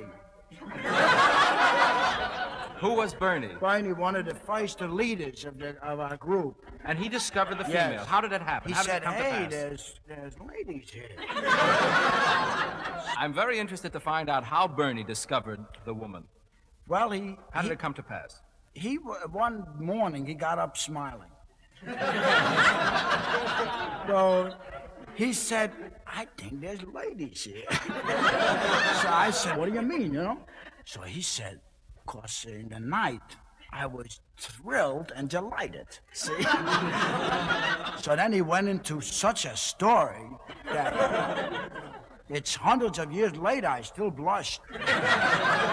Who 2.79 2.93
was 2.93 3.13
Bernie? 3.13 3.55
Bernie, 3.59 3.93
one 3.93 4.15
of 4.15 4.25
the 4.25 4.35
first 4.35 4.81
leaders 4.81 5.45
of 5.45 5.57
the 5.57 5.77
of 5.81 5.99
our 6.01 6.17
group. 6.17 6.65
And 6.85 6.99
he 6.99 7.07
discovered 7.09 7.57
the 7.57 7.65
Yes. 7.69 7.89
female. 7.89 8.05
How 8.05 8.21
did 8.21 8.31
that 8.31 8.41
happen? 8.41 8.69
He 8.69 8.75
How 8.75 8.81
did 8.83 8.89
said, 8.89 9.01
it 9.03 9.05
come 9.05 9.15
to 9.15 9.23
"Hey, 9.23 9.31
pass? 9.43 9.51
there's 9.51 9.99
there's 10.07 10.39
ladies 10.39 10.89
here." 10.89 11.09
I'm 13.17 13.33
very 13.33 13.59
interested 13.59 13.93
to 13.93 13.99
find 13.99 14.29
out 14.29 14.43
how 14.43 14.67
Bernie 14.67 15.03
discovered 15.03 15.63
the 15.85 15.93
woman. 15.93 16.25
Well, 16.87 17.09
he 17.11 17.37
How 17.51 17.61
did 17.61 17.67
he, 17.69 17.73
it 17.73 17.79
come 17.79 17.93
to 17.93 18.03
pass? 18.03 18.41
he 18.73 18.95
one 18.95 19.65
morning 19.79 20.25
he 20.25 20.33
got 20.33 20.57
up 20.59 20.77
smiling. 20.77 21.29
so 24.07 24.53
he 25.15 25.33
said, 25.33 25.71
"I 26.07 26.25
think 26.37 26.61
there's 26.61 26.83
ladies 26.83 27.43
here." 27.43 27.63
so 27.71 29.09
I 29.25 29.29
said, 29.31 29.57
"What 29.57 29.69
do 29.69 29.75
you 29.75 29.81
mean?" 29.81 30.13
You 30.13 30.23
know. 30.23 30.37
So 30.85 31.01
he 31.01 31.21
said, 31.21 31.59
"Cause 32.05 32.45
in 32.49 32.69
the 32.69 32.79
night." 32.79 33.21
I 33.75 33.87
was 33.87 34.19
thrilled 34.37 35.11
and 35.15 35.27
delighted. 35.27 35.87
See? 36.13 36.43
so 38.01 38.15
then 38.15 38.31
he 38.31 38.41
went 38.41 38.69
into 38.69 39.01
such 39.01 39.45
a 39.45 39.57
story 39.57 40.29
that 40.71 41.71
it's 42.29 42.55
hundreds 42.55 42.99
of 42.99 43.11
years 43.11 43.35
later, 43.35 43.67
I 43.67 43.81
still 43.81 44.11
blush. 44.11 44.59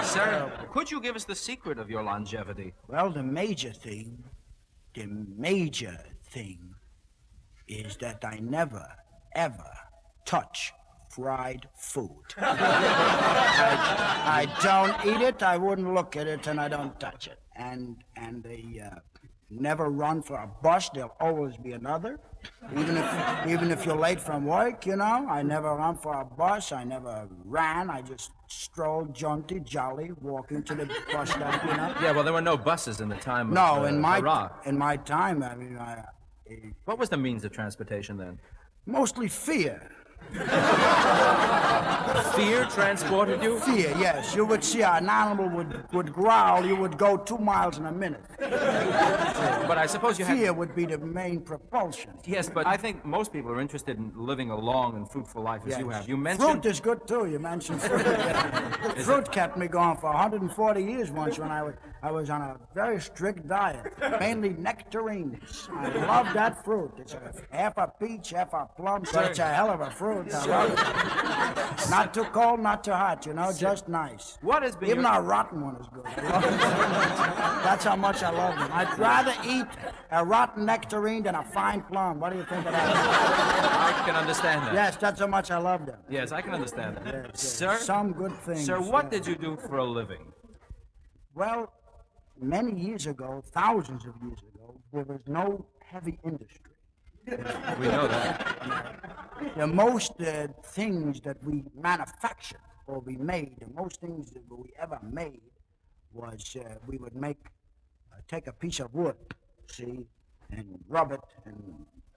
Sir, 0.03 0.51
could 0.73 0.91
you 0.91 1.01
give 1.01 1.15
us 1.15 1.25
the 1.25 1.35
secret 1.35 1.79
of 1.79 1.91
your 1.91 2.03
longevity? 2.03 2.73
Well, 2.89 3.11
the 3.11 3.23
major 3.23 3.71
thing, 3.71 4.25
the 4.95 5.07
major 5.07 5.99
thing 6.25 6.75
is 7.69 7.99
that 7.99 8.25
I 8.25 8.39
never, 8.41 8.87
ever 9.35 9.73
touch 10.25 10.73
fried 11.11 11.69
food. 11.77 12.25
I, 12.39 14.47
I 14.47 14.63
don't 14.63 15.05
eat 15.05 15.21
it, 15.21 15.43
I 15.43 15.59
wouldn't 15.59 15.93
look 15.93 16.17
at 16.17 16.27
it, 16.27 16.47
and 16.47 16.61
I 16.61 16.69
don't 16.69 16.99
touch 16.99 17.27
it. 17.27 17.40
And, 17.61 17.97
and 18.17 18.43
they 18.43 18.81
uh, 18.81 18.97
never 19.51 19.91
run 19.91 20.23
for 20.23 20.37
a 20.37 20.47
bus, 20.63 20.89
there'll 20.95 21.15
always 21.21 21.57
be 21.59 21.73
another. 21.73 22.19
Even 22.73 22.97
if, 22.97 23.47
even 23.47 23.71
if 23.71 23.85
you're 23.85 23.97
late 24.09 24.19
from 24.21 24.47
work, 24.47 24.87
you 24.87 24.97
know, 24.97 25.27
I 25.29 25.43
never 25.43 25.75
run 25.75 25.99
for 25.99 26.15
a 26.19 26.25
bus, 26.25 26.73
I 26.73 26.85
never 26.85 27.29
ran, 27.45 27.91
I 27.91 28.01
just 28.01 28.31
strolled 28.47 29.15
jaunty, 29.15 29.61
jolly, 29.61 30.13
walking 30.23 30.63
to 30.63 30.75
the 30.75 30.87
bus 31.13 31.31
stop, 31.33 31.63
you 31.65 31.77
know. 31.77 31.95
Yeah, 32.01 32.13
well, 32.13 32.25
there 32.25 32.33
were 32.33 32.41
no 32.41 32.57
buses 32.57 33.03
in 33.03 33.11
the 33.11 33.17
time 33.17 33.49
of 33.49 33.55
No, 33.55 33.83
uh, 33.83 33.89
in 33.89 34.01
my 34.01 34.17
Iraq. 34.19 34.63
in 34.65 34.79
my 34.79 34.97
time, 34.97 35.43
I 35.43 35.55
mean, 35.55 35.77
I, 35.77 36.05
What 36.87 36.99
was 36.99 37.11
the 37.11 37.19
means 37.19 37.45
of 37.45 37.53
transportation 37.53 38.17
then? 38.17 38.39
mostly 38.87 39.29
fear. 39.29 39.91
Fear 42.35 42.65
transported 42.67 43.43
you? 43.43 43.59
Fear, 43.61 43.95
yes. 43.99 44.35
You 44.35 44.45
would 44.45 44.63
see 44.63 44.83
an 44.83 45.09
animal 45.09 45.49
would, 45.49 45.85
would 45.93 46.13
growl, 46.13 46.65
you 46.65 46.77
would 46.77 46.97
go 46.97 47.17
two 47.17 47.39
miles 47.39 47.79
in 47.79 47.87
a 47.87 47.93
minute. 47.93 48.25
But 48.39 49.79
I 49.79 49.87
suppose 49.87 50.19
you 50.19 50.25
have. 50.25 50.39
Fear 50.39 50.53
would 50.53 50.75
be 50.75 50.87
the 50.87 50.99
main 50.99 51.41
propulsion. 51.41 52.13
Yes, 52.25 52.49
but 52.49 52.67
I 52.67 52.77
think 52.77 53.05
most 53.05 53.33
people 53.33 53.51
are 53.51 53.61
interested 53.61 53.99
in 53.99 54.13
living 54.15 54.51
a 54.51 54.59
long 54.59 54.97
and 54.97 55.11
fruitful 55.11 55.43
life 55.43 55.63
as 55.67 55.79
you 55.79 55.89
have. 55.91 56.09
You 56.09 56.17
mentioned. 56.17 56.63
Fruit 56.63 56.71
is 56.71 56.81
good 56.81 57.07
too. 57.07 57.27
You 57.27 57.39
mentioned 57.39 57.83
fruit. 57.83 58.05
fruit 59.05 59.31
kept 59.33 59.57
me 59.57 59.67
going 59.67 59.97
for 59.97 60.11
140 60.11 60.83
years 60.83 61.11
once 61.11 61.39
when 61.39 61.51
I 61.51 61.63
was 61.63 61.75
I 62.03 62.11
was 62.11 62.31
on 62.31 62.41
a 62.41 62.57
very 62.75 62.99
strict 63.01 63.47
diet, 63.47 63.93
mainly 64.21 64.51
nectarines. 64.51 65.69
I 65.71 65.89
love 66.07 66.33
that 66.33 66.65
fruit. 66.65 66.93
It's 66.99 67.13
a, 67.13 67.33
half 67.51 67.77
a 67.77 67.93
peach, 68.01 68.31
half 68.31 68.55
a 68.55 68.67
plum, 68.75 69.03
but 69.13 69.27
it's 69.27 69.39
a 69.39 69.47
hell 69.47 69.71
of 69.71 69.81
a 69.81 69.91
fruit. 69.91 70.33
I 70.33 70.47
love 70.47 70.71
it. 70.71 71.91
Not 71.91 72.15
too 72.15 72.25
cold, 72.25 72.61
not 72.61 72.85
too 72.85 72.93
hot. 72.93 73.27
You 73.27 73.35
know, 73.35 73.53
just 73.53 73.87
nice. 73.89 74.39
What 74.41 74.63
has 74.63 74.77
been 74.77 74.91
Even 74.91 75.03
your- 75.03 75.15
a 75.15 75.21
rotten 75.21 75.61
one 75.61 75.77
is 75.77 75.89
good. 75.89 76.07
I 76.07 76.31
love 76.31 76.45
it. 76.45 77.65
That's 77.65 77.85
how 77.85 77.97
much 77.97 78.23
I 78.23 78.31
love 78.31 78.59
them. 78.59 78.71
I'd 78.73 78.99
rather 78.99 79.35
eat 79.47 79.67
a 80.11 80.25
rotten 80.25 80.65
nectarine 80.65 81.23
than 81.23 81.35
a 81.35 81.45
fine 81.45 81.83
plum. 81.83 82.19
What 82.19 82.33
do 82.33 82.39
you 82.39 82.45
think 82.45 82.65
of 82.65 82.73
that? 82.73 82.97
I 82.97 84.03
can 84.07 84.17
understand 84.17 84.67
that. 84.67 84.75
Yes, 84.75 84.97
that's 84.97 85.21
how 85.21 85.27
much 85.27 85.51
I 85.51 85.59
love 85.59 85.85
them. 85.85 85.99
Yes, 86.09 86.33
I 86.33 86.41
can 86.41 86.55
understand 86.55 86.97
that. 86.97 87.05
Yes, 87.07 87.25
yes. 87.35 87.43
Sir? 87.43 87.77
Some 87.79 88.13
good 88.13 88.33
things. 88.39 88.65
Sir, 88.65 88.81
what 88.81 89.05
yeah. 89.05 89.11
did 89.11 89.27
you 89.27 89.37
do 89.37 89.57
for 89.69 89.77
a 89.79 89.85
living? 89.85 90.33
Well, 91.35 91.73
many 92.41 92.79
years 92.79 93.07
ago, 93.07 93.43
thousands 93.53 94.05
of 94.07 94.15
years 94.23 94.39
ago, 94.55 94.81
there 94.93 95.05
was 95.05 95.21
no 95.27 95.67
heavy 95.81 96.19
industry. 96.25 96.73
We 97.27 97.87
know 97.89 98.09
that. 98.09 98.97
The 99.57 99.67
most 99.67 100.21
uh, 100.21 100.49
things 100.65 101.21
that 101.21 101.43
we 101.45 101.65
manufactured 101.75 102.61
or 102.87 103.01
we 103.01 103.17
made, 103.17 103.57
the 103.61 103.73
most 103.75 104.01
things 104.01 104.31
that 104.33 104.43
we 104.51 104.71
ever 104.79 104.99
made 105.03 105.41
was 106.13 106.57
uh, 106.59 106.75
we 106.87 106.99
would 106.99 107.15
make, 107.15 107.39
uh, 108.13 108.17
take 108.29 108.47
a 108.47 108.53
piece 108.53 108.81
of 108.81 108.93
wood, 108.95 109.17
see, 109.67 110.07
and 110.51 110.67
rub 110.89 111.13
it 111.13 111.21
and, 111.45 111.63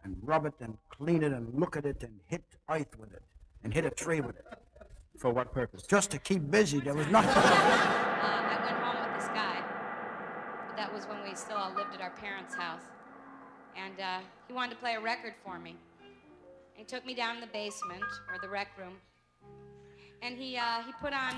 and 0.03 0.17
rub 0.24 0.45
it 0.45 0.53
and 0.59 0.78
clean 0.89 1.24
it 1.24 1.32
and 1.32 1.53
look 1.53 1.78
at 1.78 1.86
it 1.86 2.01
and 2.03 2.19
hit 2.28 2.43
earth 2.69 2.97
with 2.97 3.13
it 3.13 3.24
and 3.63 3.74
hit 3.74 3.86
a 3.86 3.91
tree 3.91 4.21
with 4.21 4.36
it. 4.38 4.45
For 5.17 5.32
what 5.32 5.53
purpose? 5.53 5.84
Just 5.84 6.09
to 6.11 6.19
keep 6.19 6.49
busy. 6.49 6.80
There 6.80 6.95
was 6.95 7.07
nothing. 7.07 7.43
Uh, 8.24 8.26
I 8.26 8.63
went 8.63 8.78
home 8.80 9.03
with 9.03 9.19
this 9.19 9.28
guy, 9.36 9.61
but 10.69 10.78
that 10.78 10.93
was 10.93 11.03
when 11.07 11.21
we 11.34 11.38
still 11.38 11.57
all 11.57 11.73
lived 11.73 11.95
at 11.95 12.01
our 12.01 12.11
parents' 12.11 12.53
house. 12.53 12.84
And 13.75 13.99
uh, 13.99 14.19
he 14.47 14.53
wanted 14.53 14.69
to 14.69 14.75
play 14.75 14.93
a 14.93 14.99
record 14.99 15.34
for 15.43 15.57
me. 15.57 15.75
He 16.75 16.84
took 16.84 17.03
me 17.07 17.15
down 17.15 17.34
in 17.34 17.41
the 17.41 17.47
basement 17.47 18.03
or 18.31 18.38
the 18.39 18.47
rec 18.47 18.67
room, 18.77 18.97
and 20.21 20.38
he 20.38 20.57
uh, 20.57 20.84
he 20.86 20.91
put 21.01 21.11
on 21.11 21.34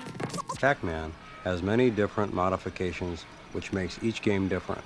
Pac-Man 0.58 1.14
has 1.44 1.62
many 1.62 1.88
different 1.88 2.34
modifications 2.34 3.22
which 3.52 3.72
makes 3.72 3.98
each 4.02 4.20
game 4.20 4.48
different. 4.48 4.84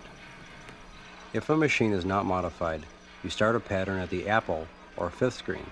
If 1.32 1.50
a 1.50 1.56
machine 1.56 1.92
is 1.92 2.04
not 2.04 2.24
modified, 2.24 2.86
you 3.24 3.30
start 3.30 3.56
a 3.56 3.60
pattern 3.60 3.98
at 3.98 4.10
the 4.10 4.28
apple 4.28 4.68
or 4.96 5.10
fifth 5.10 5.34
screen. 5.34 5.66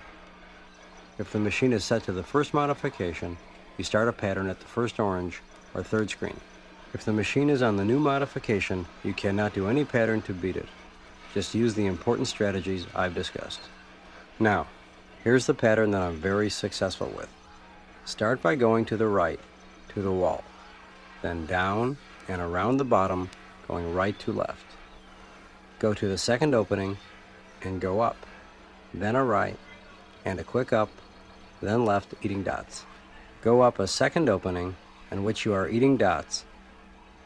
If 1.17 1.31
the 1.31 1.39
machine 1.39 1.71
is 1.71 1.85
set 1.85 2.03
to 2.03 2.11
the 2.11 2.23
first 2.23 2.53
modification, 2.53 3.37
you 3.77 3.85
start 3.85 4.09
a 4.09 4.13
pattern 4.13 4.49
at 4.49 4.59
the 4.59 4.65
first 4.65 4.99
orange 4.99 5.41
or 5.73 5.81
third 5.81 6.09
screen. 6.09 6.35
If 6.93 7.05
the 7.05 7.13
machine 7.13 7.51
is 7.51 7.61
on 7.61 7.77
the 7.77 7.85
new 7.85 7.99
modification, 7.99 8.87
you 9.03 9.13
cannot 9.13 9.53
do 9.53 9.67
any 9.67 9.85
pattern 9.85 10.23
to 10.23 10.33
beat 10.33 10.57
it. 10.57 10.67
Just 11.35 11.53
use 11.53 11.75
the 11.75 11.85
important 11.85 12.27
strategies 12.27 12.87
I've 12.95 13.13
discussed. 13.13 13.61
Now, 14.39 14.65
here's 15.23 15.45
the 15.45 15.53
pattern 15.53 15.91
that 15.91 16.01
I'm 16.01 16.15
very 16.15 16.49
successful 16.49 17.13
with. 17.15 17.29
Start 18.05 18.41
by 18.41 18.55
going 18.55 18.85
to 18.85 18.97
the 18.97 19.07
right 19.07 19.39
to 19.89 20.01
the 20.01 20.11
wall, 20.11 20.43
then 21.21 21.45
down 21.45 21.97
and 22.27 22.41
around 22.41 22.77
the 22.77 22.85
bottom, 22.85 23.29
going 23.67 23.93
right 23.93 24.17
to 24.19 24.31
left. 24.31 24.65
Go 25.77 25.93
to 25.93 26.07
the 26.07 26.17
second 26.17 26.55
opening 26.55 26.97
and 27.61 27.79
go 27.79 27.99
up, 27.99 28.17
then 28.95 29.15
a 29.15 29.23
right 29.23 29.57
and 30.25 30.39
a 30.39 30.43
quick 30.43 30.73
up, 30.73 30.89
then 31.61 31.85
left 31.85 32.15
eating 32.23 32.41
dots. 32.41 32.85
Go 33.43 33.61
up 33.61 33.77
a 33.77 33.87
second 33.87 34.27
opening 34.27 34.75
in 35.11 35.23
which 35.23 35.45
you 35.45 35.53
are 35.53 35.69
eating 35.69 35.95
dots, 35.95 36.45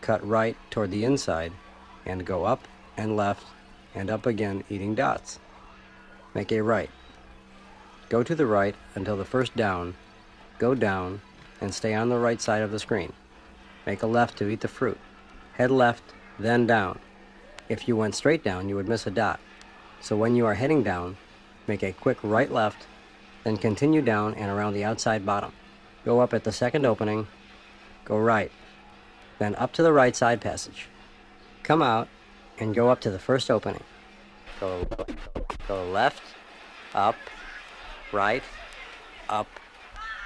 cut 0.03 0.27
right 0.27 0.57
toward 0.69 0.91
the 0.91 1.05
inside, 1.05 1.53
and 2.05 2.25
go 2.25 2.43
up 2.43 2.67
and 2.97 3.17
left 3.17 3.47
and 3.95 4.11
up 4.11 4.25
again 4.25 4.63
eating 4.69 4.93
dots. 4.93 5.39
Make 6.35 6.51
a 6.51 6.61
right. 6.61 6.89
Go 8.09 8.21
to 8.21 8.35
the 8.35 8.45
right 8.45 8.75
until 8.95 9.15
the 9.17 9.25
first 9.25 9.55
down, 9.55 9.95
go 10.59 10.75
down, 10.75 11.21
and 11.61 11.73
stay 11.73 11.93
on 11.93 12.09
the 12.09 12.19
right 12.19 12.41
side 12.41 12.61
of 12.61 12.71
the 12.71 12.79
screen. 12.79 13.13
Make 13.85 14.03
a 14.03 14.07
left 14.07 14.37
to 14.37 14.49
eat 14.49 14.59
the 14.59 14.67
fruit. 14.67 14.99
Head 15.53 15.71
left, 15.71 16.03
then 16.37 16.67
down. 16.67 16.99
If 17.69 17.87
you 17.87 17.95
went 17.95 18.15
straight 18.15 18.43
down, 18.43 18.67
you 18.67 18.75
would 18.75 18.89
miss 18.89 19.07
a 19.07 19.11
dot. 19.11 19.39
So 20.01 20.17
when 20.17 20.35
you 20.35 20.45
are 20.45 20.55
heading 20.55 20.83
down, 20.83 21.15
make 21.65 21.81
a 21.81 21.93
quick 21.93 22.17
right 22.21 22.51
left, 22.51 22.87
then 23.45 23.55
continue 23.55 24.01
down 24.01 24.33
and 24.35 24.51
around 24.51 24.73
the 24.73 24.83
outside 24.83 25.25
bottom. 25.25 25.53
Go 26.03 26.19
up 26.19 26.33
at 26.33 26.43
the 26.43 26.51
second 26.51 26.85
opening, 26.85 27.27
go 28.03 28.17
right, 28.17 28.51
then 29.39 29.55
up 29.55 29.73
to 29.73 29.83
the 29.83 29.93
right 29.93 30.15
side 30.15 30.41
passage. 30.41 30.87
Come 31.63 31.81
out 31.81 32.07
and 32.59 32.75
go 32.75 32.89
up 32.89 32.99
to 33.01 33.11
the 33.11 33.19
first 33.19 33.49
opening. 33.49 33.83
Go, 34.59 34.87
go 35.67 35.89
left, 35.89 36.21
up, 36.93 37.15
right, 38.11 38.43
up, 39.29 39.47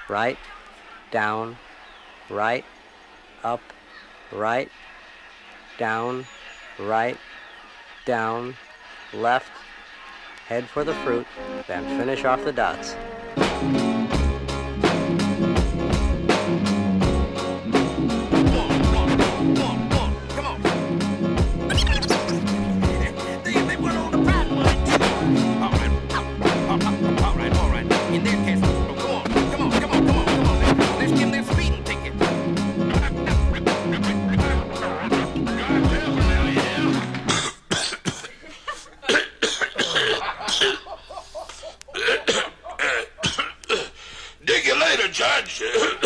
right, 0.10 0.38
down, 1.12 1.58
right, 2.30 2.66
up, 3.44 3.62
right, 4.32 4.70
down, 5.78 6.26
right, 6.80 7.18
down, 8.06 8.56
left, 9.14 9.52
head 10.48 10.66
for 10.68 10.84
the 10.84 10.94
fruit, 10.96 11.26
then 11.68 11.84
finish 12.00 12.26
off 12.26 12.44
the 12.44 12.52
dots. 12.52 12.96
Later, 45.60 45.97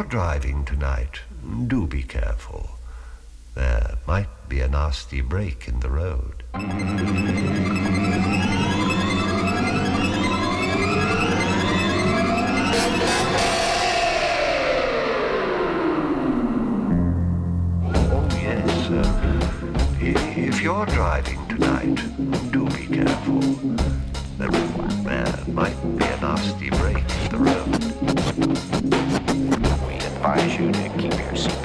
you're 0.00 0.08
driving 0.08 0.64
tonight, 0.64 1.20
do 1.66 1.86
be 1.86 2.02
careful. 2.02 2.70
There 3.54 3.98
might 4.06 4.48
be 4.48 4.60
a 4.60 4.68
nasty 4.68 5.20
break 5.20 5.68
in 5.68 5.80
the 5.80 5.90
road. 5.90 6.42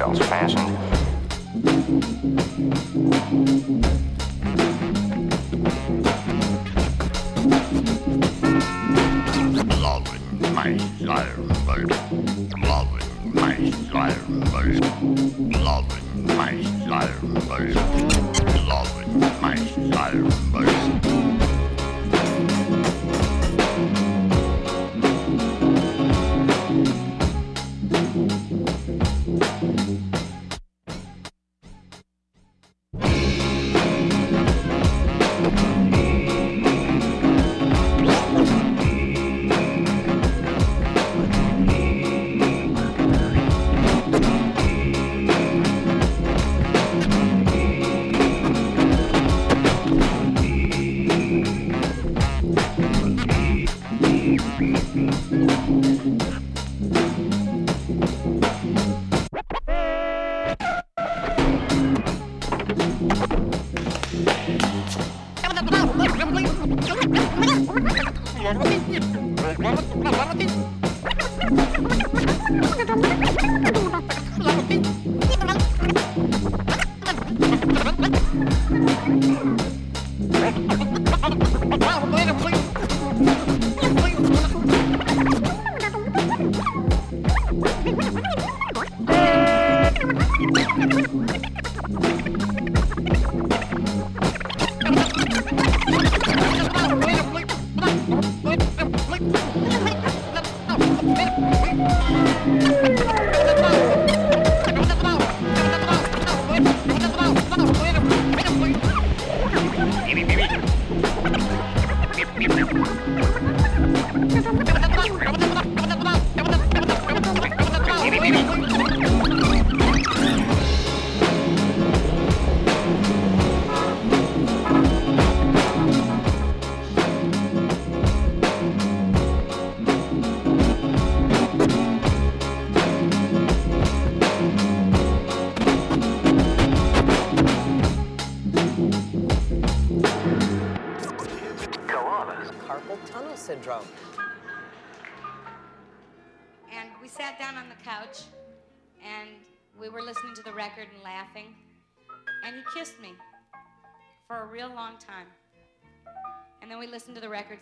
seatbelts 0.06 0.24
fastened. 0.30 0.95
Please. 82.46 82.75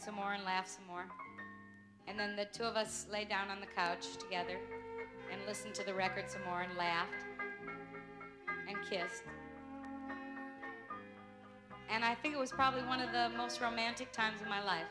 some 0.01 0.15
more 0.15 0.33
and 0.33 0.43
laugh 0.43 0.67
some 0.67 0.85
more. 0.87 1.05
And 2.07 2.19
then 2.19 2.35
the 2.35 2.45
two 2.45 2.63
of 2.63 2.75
us 2.75 3.07
lay 3.11 3.25
down 3.25 3.49
on 3.49 3.59
the 3.59 3.67
couch 3.67 4.17
together 4.17 4.57
and 5.31 5.41
listened 5.47 5.73
to 5.75 5.85
the 5.85 5.93
record 5.93 6.29
some 6.29 6.43
more 6.43 6.61
and 6.61 6.77
laughed 6.77 7.25
and 8.67 8.77
kissed. 8.89 9.23
And 11.89 12.03
I 12.03 12.15
think 12.15 12.33
it 12.33 12.39
was 12.39 12.51
probably 12.51 12.81
one 12.83 12.99
of 12.99 13.11
the 13.11 13.29
most 13.37 13.61
romantic 13.61 14.11
times 14.11 14.41
of 14.41 14.47
my 14.47 14.63
life. 14.63 14.87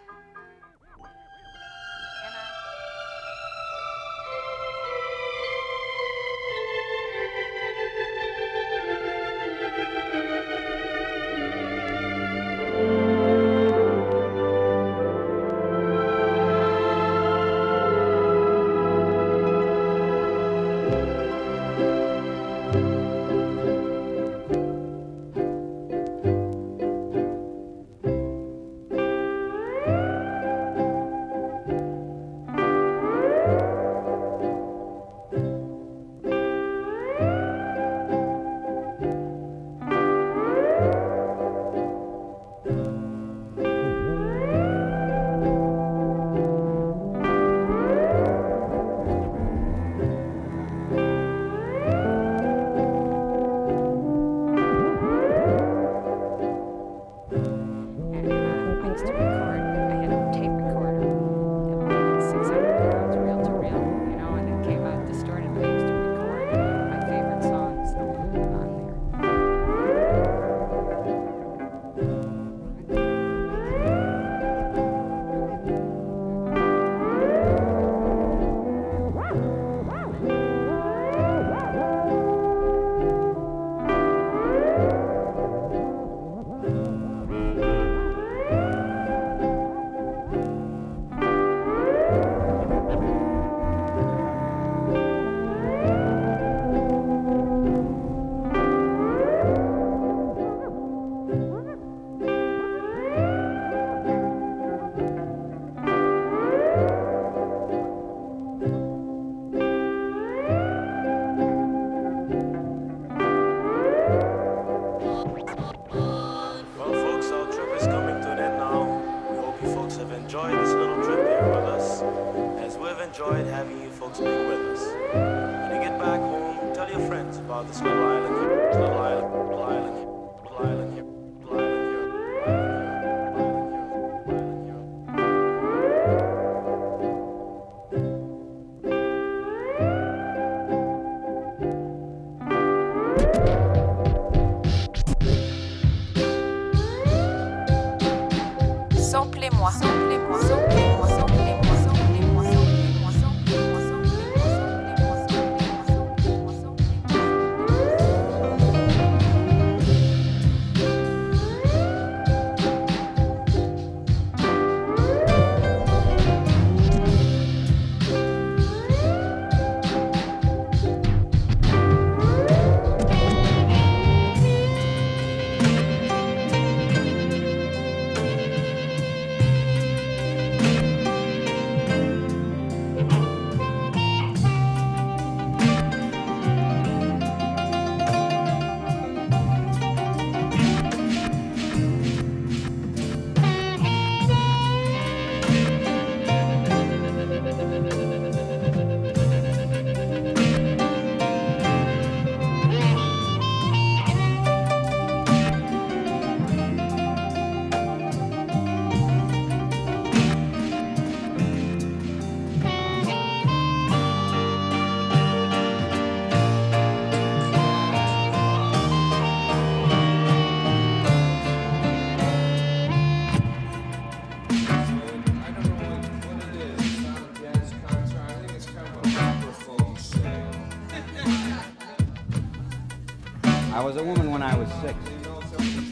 I 233.83 233.85
was 233.85 233.97
a 233.97 234.05
woman 234.05 234.31
when 234.31 234.45
I 234.45 234.57
was 234.57 234.69
six. 234.81 234.95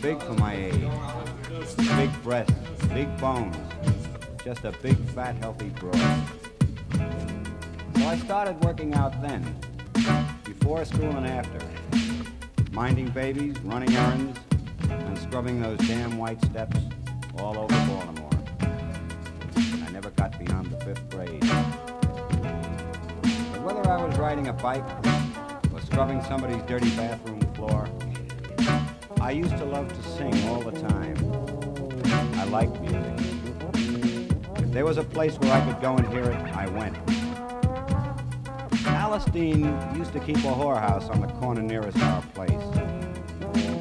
Big 0.01 0.23
for 0.23 0.35
my 0.35 0.55
age. 0.55 0.87
Big 1.97 2.23
breasts, 2.23 2.55
big 2.95 3.19
bones. 3.19 3.57
Just 4.45 4.65
a 4.65 4.71
big, 4.81 4.97
fat, 5.09 5.35
healthy 5.39 5.71
broad. 5.71 5.97
So 7.97 8.07
I 8.07 8.17
started 8.25 8.63
working 8.63 8.95
out 8.95 9.21
then, 9.21 9.43
before 10.45 10.85
school 10.85 11.11
and 11.17 11.27
after. 11.27 11.59
Minding 12.71 13.09
babies, 13.09 13.59
running 13.63 13.93
errands, 13.93 14.39
and 14.89 15.19
scrubbing 15.19 15.61
those 15.61 15.79
damn 15.79 16.17
white 16.17 16.41
steps 16.45 16.79
all 17.41 17.59
over 17.59 17.75
Baltimore. 17.89 18.31
I 19.51 19.91
never 19.91 20.11
got 20.11 20.39
beyond 20.39 20.71
the 20.71 20.79
fifth 20.85 21.11
grade. 21.11 21.41
But 23.51 23.63
whether 23.65 23.91
I 23.91 24.07
was 24.07 24.17
riding 24.17 24.47
a 24.47 24.53
bike 24.53 24.85
or 25.75 25.81
scrubbing 25.81 26.23
somebody's 26.23 26.63
dirty 26.69 26.91
bathroom 26.91 27.50
floor, 27.61 27.87
I 29.21 29.33
used 29.33 29.57
to 29.59 29.65
love 29.67 29.87
to 29.89 30.03
sing 30.17 30.49
all 30.49 30.63
the 30.63 30.73
time. 30.89 31.17
I 32.39 32.45
liked 32.45 32.81
music. 32.81 33.27
If 34.57 34.73
there 34.73 34.87
was 34.87 34.97
a 34.97 35.05
place 35.05 35.39
where 35.39 35.53
I 35.53 35.61
could 35.67 35.83
go 35.83 35.95
and 35.97 36.09
hear 36.09 36.25
it, 36.25 36.41
I 36.57 36.67
went. 36.69 36.97
Alice 38.87 39.27
Dean 39.27 39.65
used 39.95 40.15
to 40.15 40.21
keep 40.21 40.39
a 40.39 40.55
whorehouse 40.61 41.11
on 41.11 41.21
the 41.21 41.27
corner 41.35 41.61
nearest 41.61 41.99
our 41.99 42.23
place. 42.35 42.51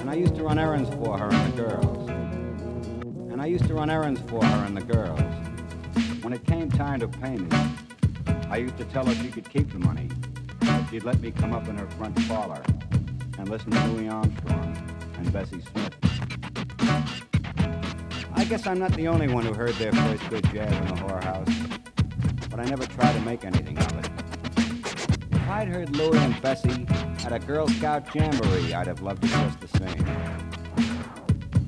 And 0.01 0.09
I 0.09 0.15
used 0.15 0.35
to 0.35 0.43
run 0.43 0.59
errands 0.59 0.89
for 0.95 1.17
her 1.17 1.29
and 1.31 1.53
the 1.53 1.63
girls. 1.63 2.09
And 3.31 3.41
I 3.41 3.45
used 3.45 3.65
to 3.67 3.75
run 3.75 3.89
errands 3.89 4.19
for 4.29 4.43
her 4.43 4.65
and 4.65 4.75
the 4.75 4.81
girls. 4.81 5.21
When 6.21 6.33
it 6.33 6.45
came 6.45 6.69
time 6.69 6.99
to 6.99 7.07
pay 7.07 7.37
me, 7.37 7.49
I 8.49 8.57
used 8.57 8.77
to 8.77 8.83
tell 8.85 9.05
her 9.05 9.15
she 9.23 9.29
could 9.29 9.49
keep 9.49 9.71
the 9.71 9.79
money. 9.79 10.09
If 10.63 10.89
she'd 10.89 11.03
let 11.05 11.21
me 11.21 11.31
come 11.31 11.53
up 11.53 11.69
in 11.69 11.77
her 11.77 11.87
front 11.91 12.15
parlor 12.27 12.61
and 13.39 13.47
listen 13.47 13.71
to 13.71 13.87
Louis 13.87 14.09
Armstrong 14.09 14.75
and 15.17 15.31
Bessie 15.31 15.61
Smith. 15.61 15.95
I 18.33 18.43
guess 18.43 18.67
I'm 18.67 18.79
not 18.79 18.91
the 18.93 19.07
only 19.07 19.29
one 19.29 19.45
who 19.45 19.53
heard 19.53 19.75
their 19.75 19.93
first 19.93 20.29
good 20.29 20.43
jazz 20.51 20.75
in 20.75 20.87
the 20.87 21.01
whorehouse, 21.01 22.49
but 22.49 22.59
I 22.59 22.65
never 22.65 22.85
tried 22.85 23.13
to 23.13 23.21
make 23.21 23.45
anything 23.45 23.77
of 23.77 23.97
it. 23.99 24.09
If 25.31 25.49
I'd 25.49 25.69
heard 25.69 25.95
Louis 25.95 26.17
and 26.17 26.41
Bessie 26.41 26.85
at 27.25 27.31
a 27.31 27.39
Girl 27.39 27.67
Scout 27.69 28.13
jamboree, 28.13 28.73
I'd 28.73 28.87
have 28.87 29.01
loved 29.01 29.23
it 29.23 29.29
just 29.29 29.59
the 29.61 29.67
same. 29.77 30.05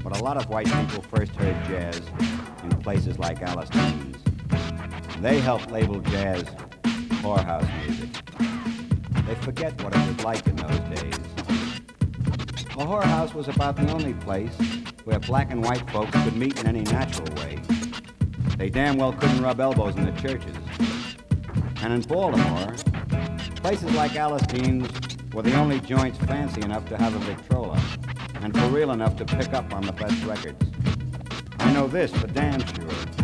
But 0.04 0.18
a 0.18 0.24
lot 0.24 0.36
of 0.36 0.50
white 0.50 0.68
people 0.68 1.04
first 1.04 1.34
heard 1.36 1.56
jazz 1.66 2.02
in 2.64 2.70
places 2.82 3.18
like 3.18 3.42
Alice 3.42 3.70
Dean's. 3.70 4.18
They 5.22 5.40
helped 5.40 5.72
label 5.72 6.02
jazz 6.02 6.44
whorehouse 7.24 7.70
music. 7.86 8.10
They 9.26 9.36
forget 9.36 9.82
what 9.82 9.96
it 9.96 10.08
was 10.08 10.26
like 10.26 10.46
in 10.48 10.56
those 10.58 11.02
days. 11.02 11.21
A 12.78 12.86
whorehouse 12.86 13.34
was 13.34 13.50
about 13.50 13.76
the 13.76 13.92
only 13.92 14.14
place 14.14 14.56
where 15.04 15.20
black 15.20 15.52
and 15.52 15.62
white 15.62 15.88
folks 15.92 16.12
could 16.24 16.38
meet 16.38 16.58
in 16.62 16.68
any 16.68 16.84
natural 16.84 17.28
way. 17.36 17.60
They 18.58 18.70
damn 18.70 18.96
well 18.96 19.12
couldn't 19.12 19.42
rub 19.42 19.60
elbows 19.60 19.98
in 19.98 20.06
the 20.06 20.22
churches. 20.22 20.56
And 21.84 21.92
in 21.92 22.02
Baltimore, 22.02 22.74
places 23.56 23.92
like 23.94 24.16
Alice 24.16 24.44
Dean's 24.44 24.90
were 25.34 25.42
the 25.42 25.54
only 25.56 25.82
joints 25.82 26.18
fancy 26.20 26.62
enough 26.62 26.88
to 26.88 26.98
have 26.98 27.14
a 27.14 27.20
Victrola 27.20 27.82
and 28.42 28.58
for 28.58 28.68
real 28.70 28.92
enough 28.92 29.18
to 29.18 29.26
pick 29.26 29.54
up 29.54 29.74
on 29.74 29.84
the 29.84 29.92
best 29.92 30.24
records. 30.24 30.66
I 31.60 31.74
know 31.74 31.88
this 31.88 32.12
for 32.16 32.28
damn 32.28 32.60
sure. 32.74 33.21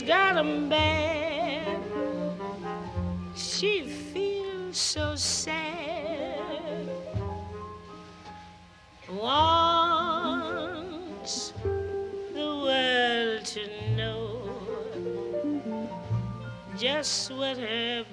She's 0.00 0.08
got 0.08 0.38
'em 0.38 0.70
bad. 0.70 1.78
She 3.36 3.82
feels 3.82 4.78
so 4.78 5.14
sad. 5.14 6.88
Wants 9.12 9.92
the 12.32 12.50
world 12.64 13.44
to 13.44 13.62
know 13.94 14.40
just 16.78 17.30
what 17.32 17.58
her 17.58 18.04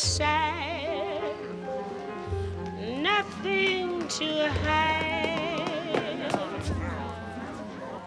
tells 0.00 0.18
her 0.18 0.24
side, 0.24 1.34
nothing 2.78 4.08
to 4.08 4.48
hide. 4.48 5.56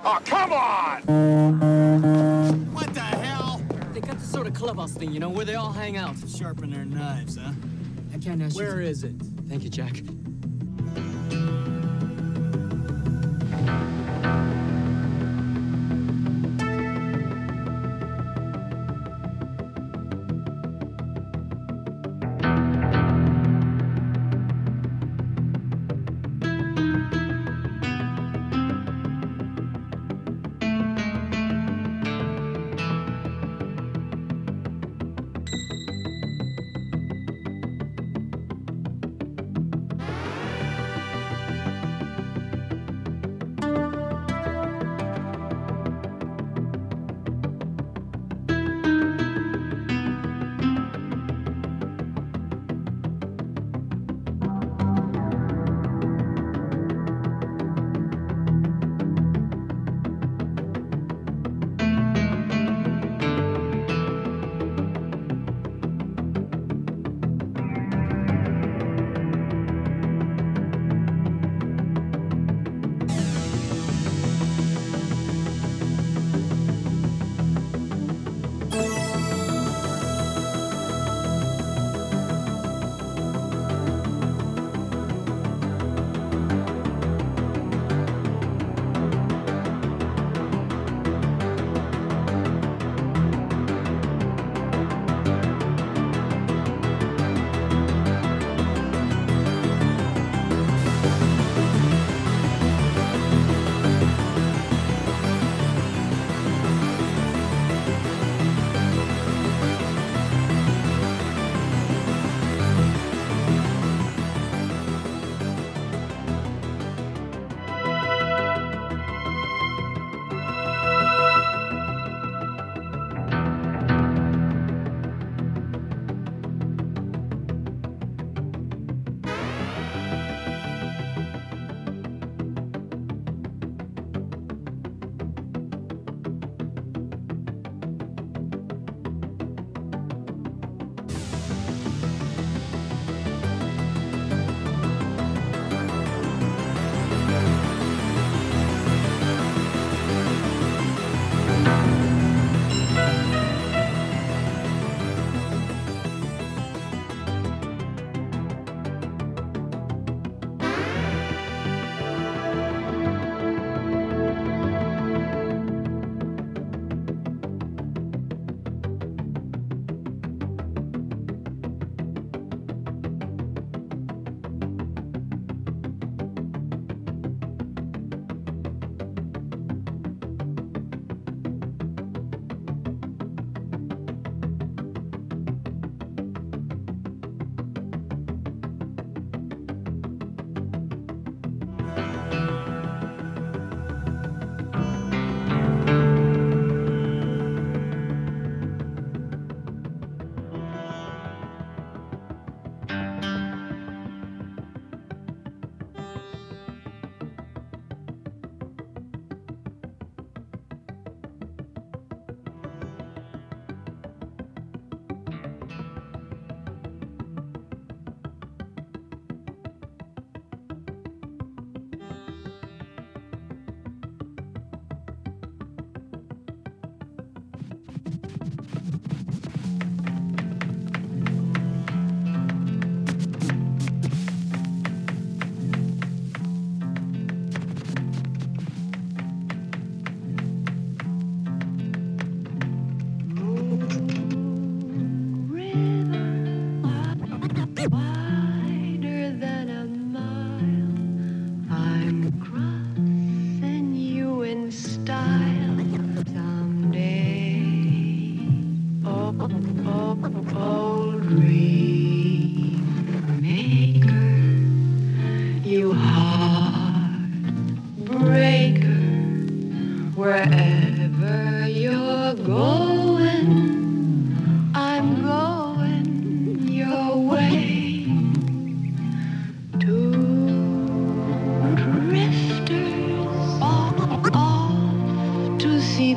Oh, 0.05 0.19
come 0.25 0.51
on! 0.51 1.01
What 2.73 2.93
the 2.93 2.99
hell? 2.99 3.61
They 3.93 4.01
got 4.01 4.19
this 4.19 4.29
sort 4.29 4.47
of 4.47 4.53
clubhouse 4.53 4.91
thing, 4.93 5.13
you 5.13 5.19
know, 5.19 5.29
where 5.29 5.45
they 5.45 5.55
all 5.55 5.71
hang 5.71 5.95
out. 5.97 6.17
To 6.17 6.27
sharpen 6.27 6.71
their 6.71 6.83
knives, 6.85 7.37
huh? 7.37 7.51
I 8.13 8.17
can't 8.17 8.41
ask 8.41 8.55
Where 8.55 8.81
is 8.81 9.03
it? 9.03 9.15
Thank 9.47 9.63
you, 9.63 9.69
Jack. 9.69 10.01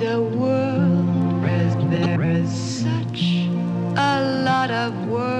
the 0.07 0.23
world, 0.23 1.43
there 1.91 2.23
is 2.23 2.49
such 2.49 3.49
a 3.97 4.43
lot 4.45 4.71
of 4.71 5.09
work. 5.09 5.36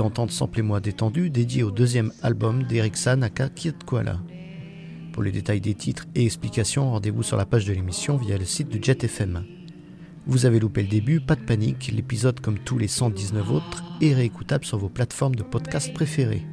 Vous 0.00 0.04
venez 0.04 0.14
d'entendre 0.14 0.32
Samplez-moi 0.32 0.80
détendu, 0.80 1.28
dédié 1.28 1.62
au 1.62 1.70
deuxième 1.70 2.10
album 2.22 2.62
d'Eric 2.62 2.96
San 2.96 3.22
aka 3.22 3.50
Kid 3.50 3.84
Koala. 3.84 4.18
Pour 5.12 5.22
les 5.22 5.30
détails 5.30 5.60
des 5.60 5.74
titres 5.74 6.06
et 6.14 6.24
explications, 6.24 6.90
rendez-vous 6.90 7.22
sur 7.22 7.36
la 7.36 7.44
page 7.44 7.66
de 7.66 7.74
l'émission 7.74 8.16
via 8.16 8.38
le 8.38 8.46
site 8.46 8.70
de 8.70 8.82
Jet 8.82 9.04
FM. 9.04 9.44
Vous 10.26 10.46
avez 10.46 10.58
loupé 10.58 10.80
le 10.80 10.88
début, 10.88 11.20
pas 11.20 11.34
de 11.34 11.42
panique, 11.42 11.92
l'épisode 11.94 12.40
comme 12.40 12.58
tous 12.58 12.78
les 12.78 12.88
119 12.88 13.50
autres 13.50 13.84
est 14.00 14.14
réécoutable 14.14 14.64
sur 14.64 14.78
vos 14.78 14.88
plateformes 14.88 15.34
de 15.34 15.42
podcast 15.42 15.92
préférées. 15.92 16.46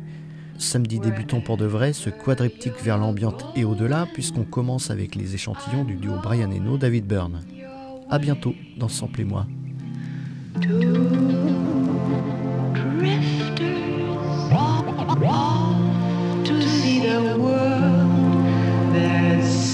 Samedi 0.57 0.99
débutons 0.99 1.39
pour 1.39 1.55
de 1.55 1.65
vrai 1.65 1.93
ce 1.93 2.09
quadriptyque 2.09 2.83
vers 2.83 2.97
l'ambiante 2.97 3.45
et 3.55 3.63
au-delà 3.63 4.09
puisqu'on 4.13 4.43
commence 4.43 4.91
avec 4.91 5.15
les 5.15 5.35
échantillons 5.35 5.85
du 5.85 5.95
duo 5.95 6.15
Brian 6.21 6.51
Eno 6.51 6.77
David 6.77 7.05
Byrne. 7.05 7.45
A 8.09 8.19
bientôt 8.19 8.55
dans 8.77 8.89
Samplez-moi. 8.89 9.47
Drifters 12.97 14.51
off 14.51 16.45
to 16.45 16.61
see 16.63 16.99
the 17.01 17.37
world. 17.37 18.93
There's 18.93 19.66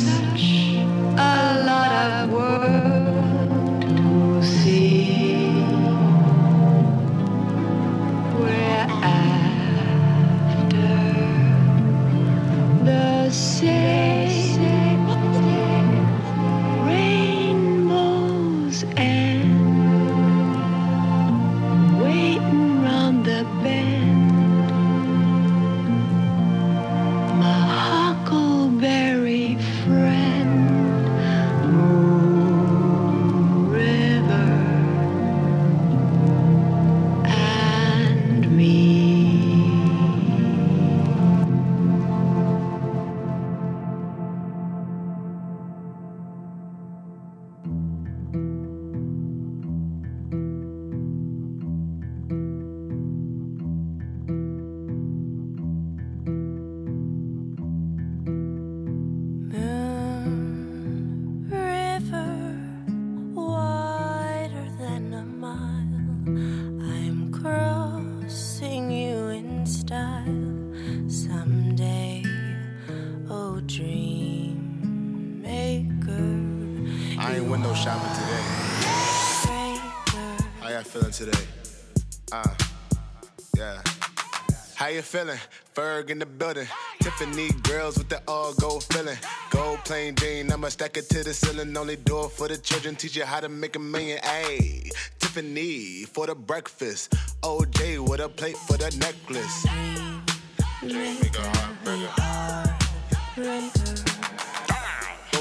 feeling? 85.24 85.40
Ferg 85.76 86.10
in 86.10 86.20
the 86.20 86.26
building. 86.26 86.68
Tiffany 87.02 87.50
girls 87.64 87.98
with 87.98 88.10
the 88.10 88.22
all 88.28 88.54
gold 88.54 88.84
feeling. 88.84 89.18
Gold 89.50 89.80
plain 89.86 90.16
Jane, 90.16 90.52
I'ma 90.52 90.70
stack 90.70 90.98
it 90.98 91.10
to 91.10 91.24
the 91.24 91.34
ceiling. 91.34 91.76
Only 91.76 91.96
door 91.96 92.30
for 92.30 92.48
the 92.48 92.58
children, 92.58 92.96
teach 92.96 93.16
you 93.16 93.26
how 93.26 93.40
to 93.40 93.50
make 93.50 93.76
a 93.76 93.80
million. 93.80 94.20
Ayy, 94.20 94.92
Tiffany 95.20 96.04
for 96.06 96.28
the 96.28 96.36
breakfast. 96.36 97.14
OJ 97.42 98.08
with 98.08 98.20
a 98.20 98.30
plate 98.30 98.58
for 98.58 98.78
the 98.78 98.90
necklace. 99.00 99.66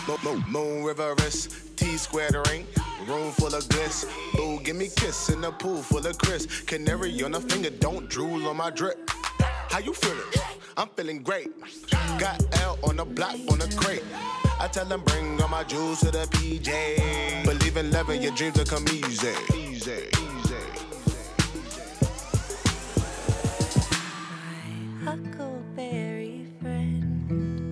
Mo- 0.08 0.18
mo- 0.24 0.44
Moon 0.48 0.82
River 0.82 1.14
T 1.76 1.96
squared 1.96 2.34
ring, 2.48 2.66
room 3.06 3.30
full 3.32 3.54
of 3.54 3.68
bliss. 3.68 4.04
Boo, 4.34 4.60
give 4.62 4.76
me 4.76 4.88
kiss 4.94 5.28
in 5.28 5.40
the 5.40 5.52
pool 5.52 5.82
full 5.82 6.04
of 6.06 6.18
Chris. 6.18 6.46
Canary 6.62 7.22
on 7.22 7.34
a 7.34 7.40
finger, 7.40 7.70
don't 7.70 8.08
drool 8.08 8.48
on 8.48 8.56
my 8.56 8.70
drip. 8.70 9.10
How 9.72 9.78
you 9.78 9.94
feeling? 9.94 10.20
I'm 10.76 10.88
feeling 10.88 11.22
great. 11.22 11.48
Got 12.18 12.44
L 12.60 12.78
on 12.82 12.96
the 12.96 13.06
block 13.06 13.36
on 13.50 13.58
the 13.58 13.74
crate. 13.74 14.04
I 14.60 14.68
tell 14.68 14.84
them 14.84 15.00
bring 15.00 15.40
all 15.40 15.48
my 15.48 15.64
jewels 15.64 16.00
to 16.00 16.10
the 16.10 16.26
PJ. 16.26 17.44
Believe 17.46 17.78
in 17.78 17.90
loving 17.90 18.20
your 18.20 18.32
dreams 18.32 18.58
will 18.58 18.66
come 18.66 18.84
easy. 18.88 19.32
Easy. 19.56 20.10
Huckleberry 25.06 26.46
friend, 26.60 27.64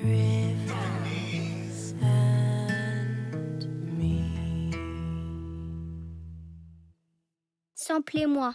rivers 0.00 1.92
and 2.00 3.98
me. 3.98 4.70
Samplez-moi. 7.74 8.54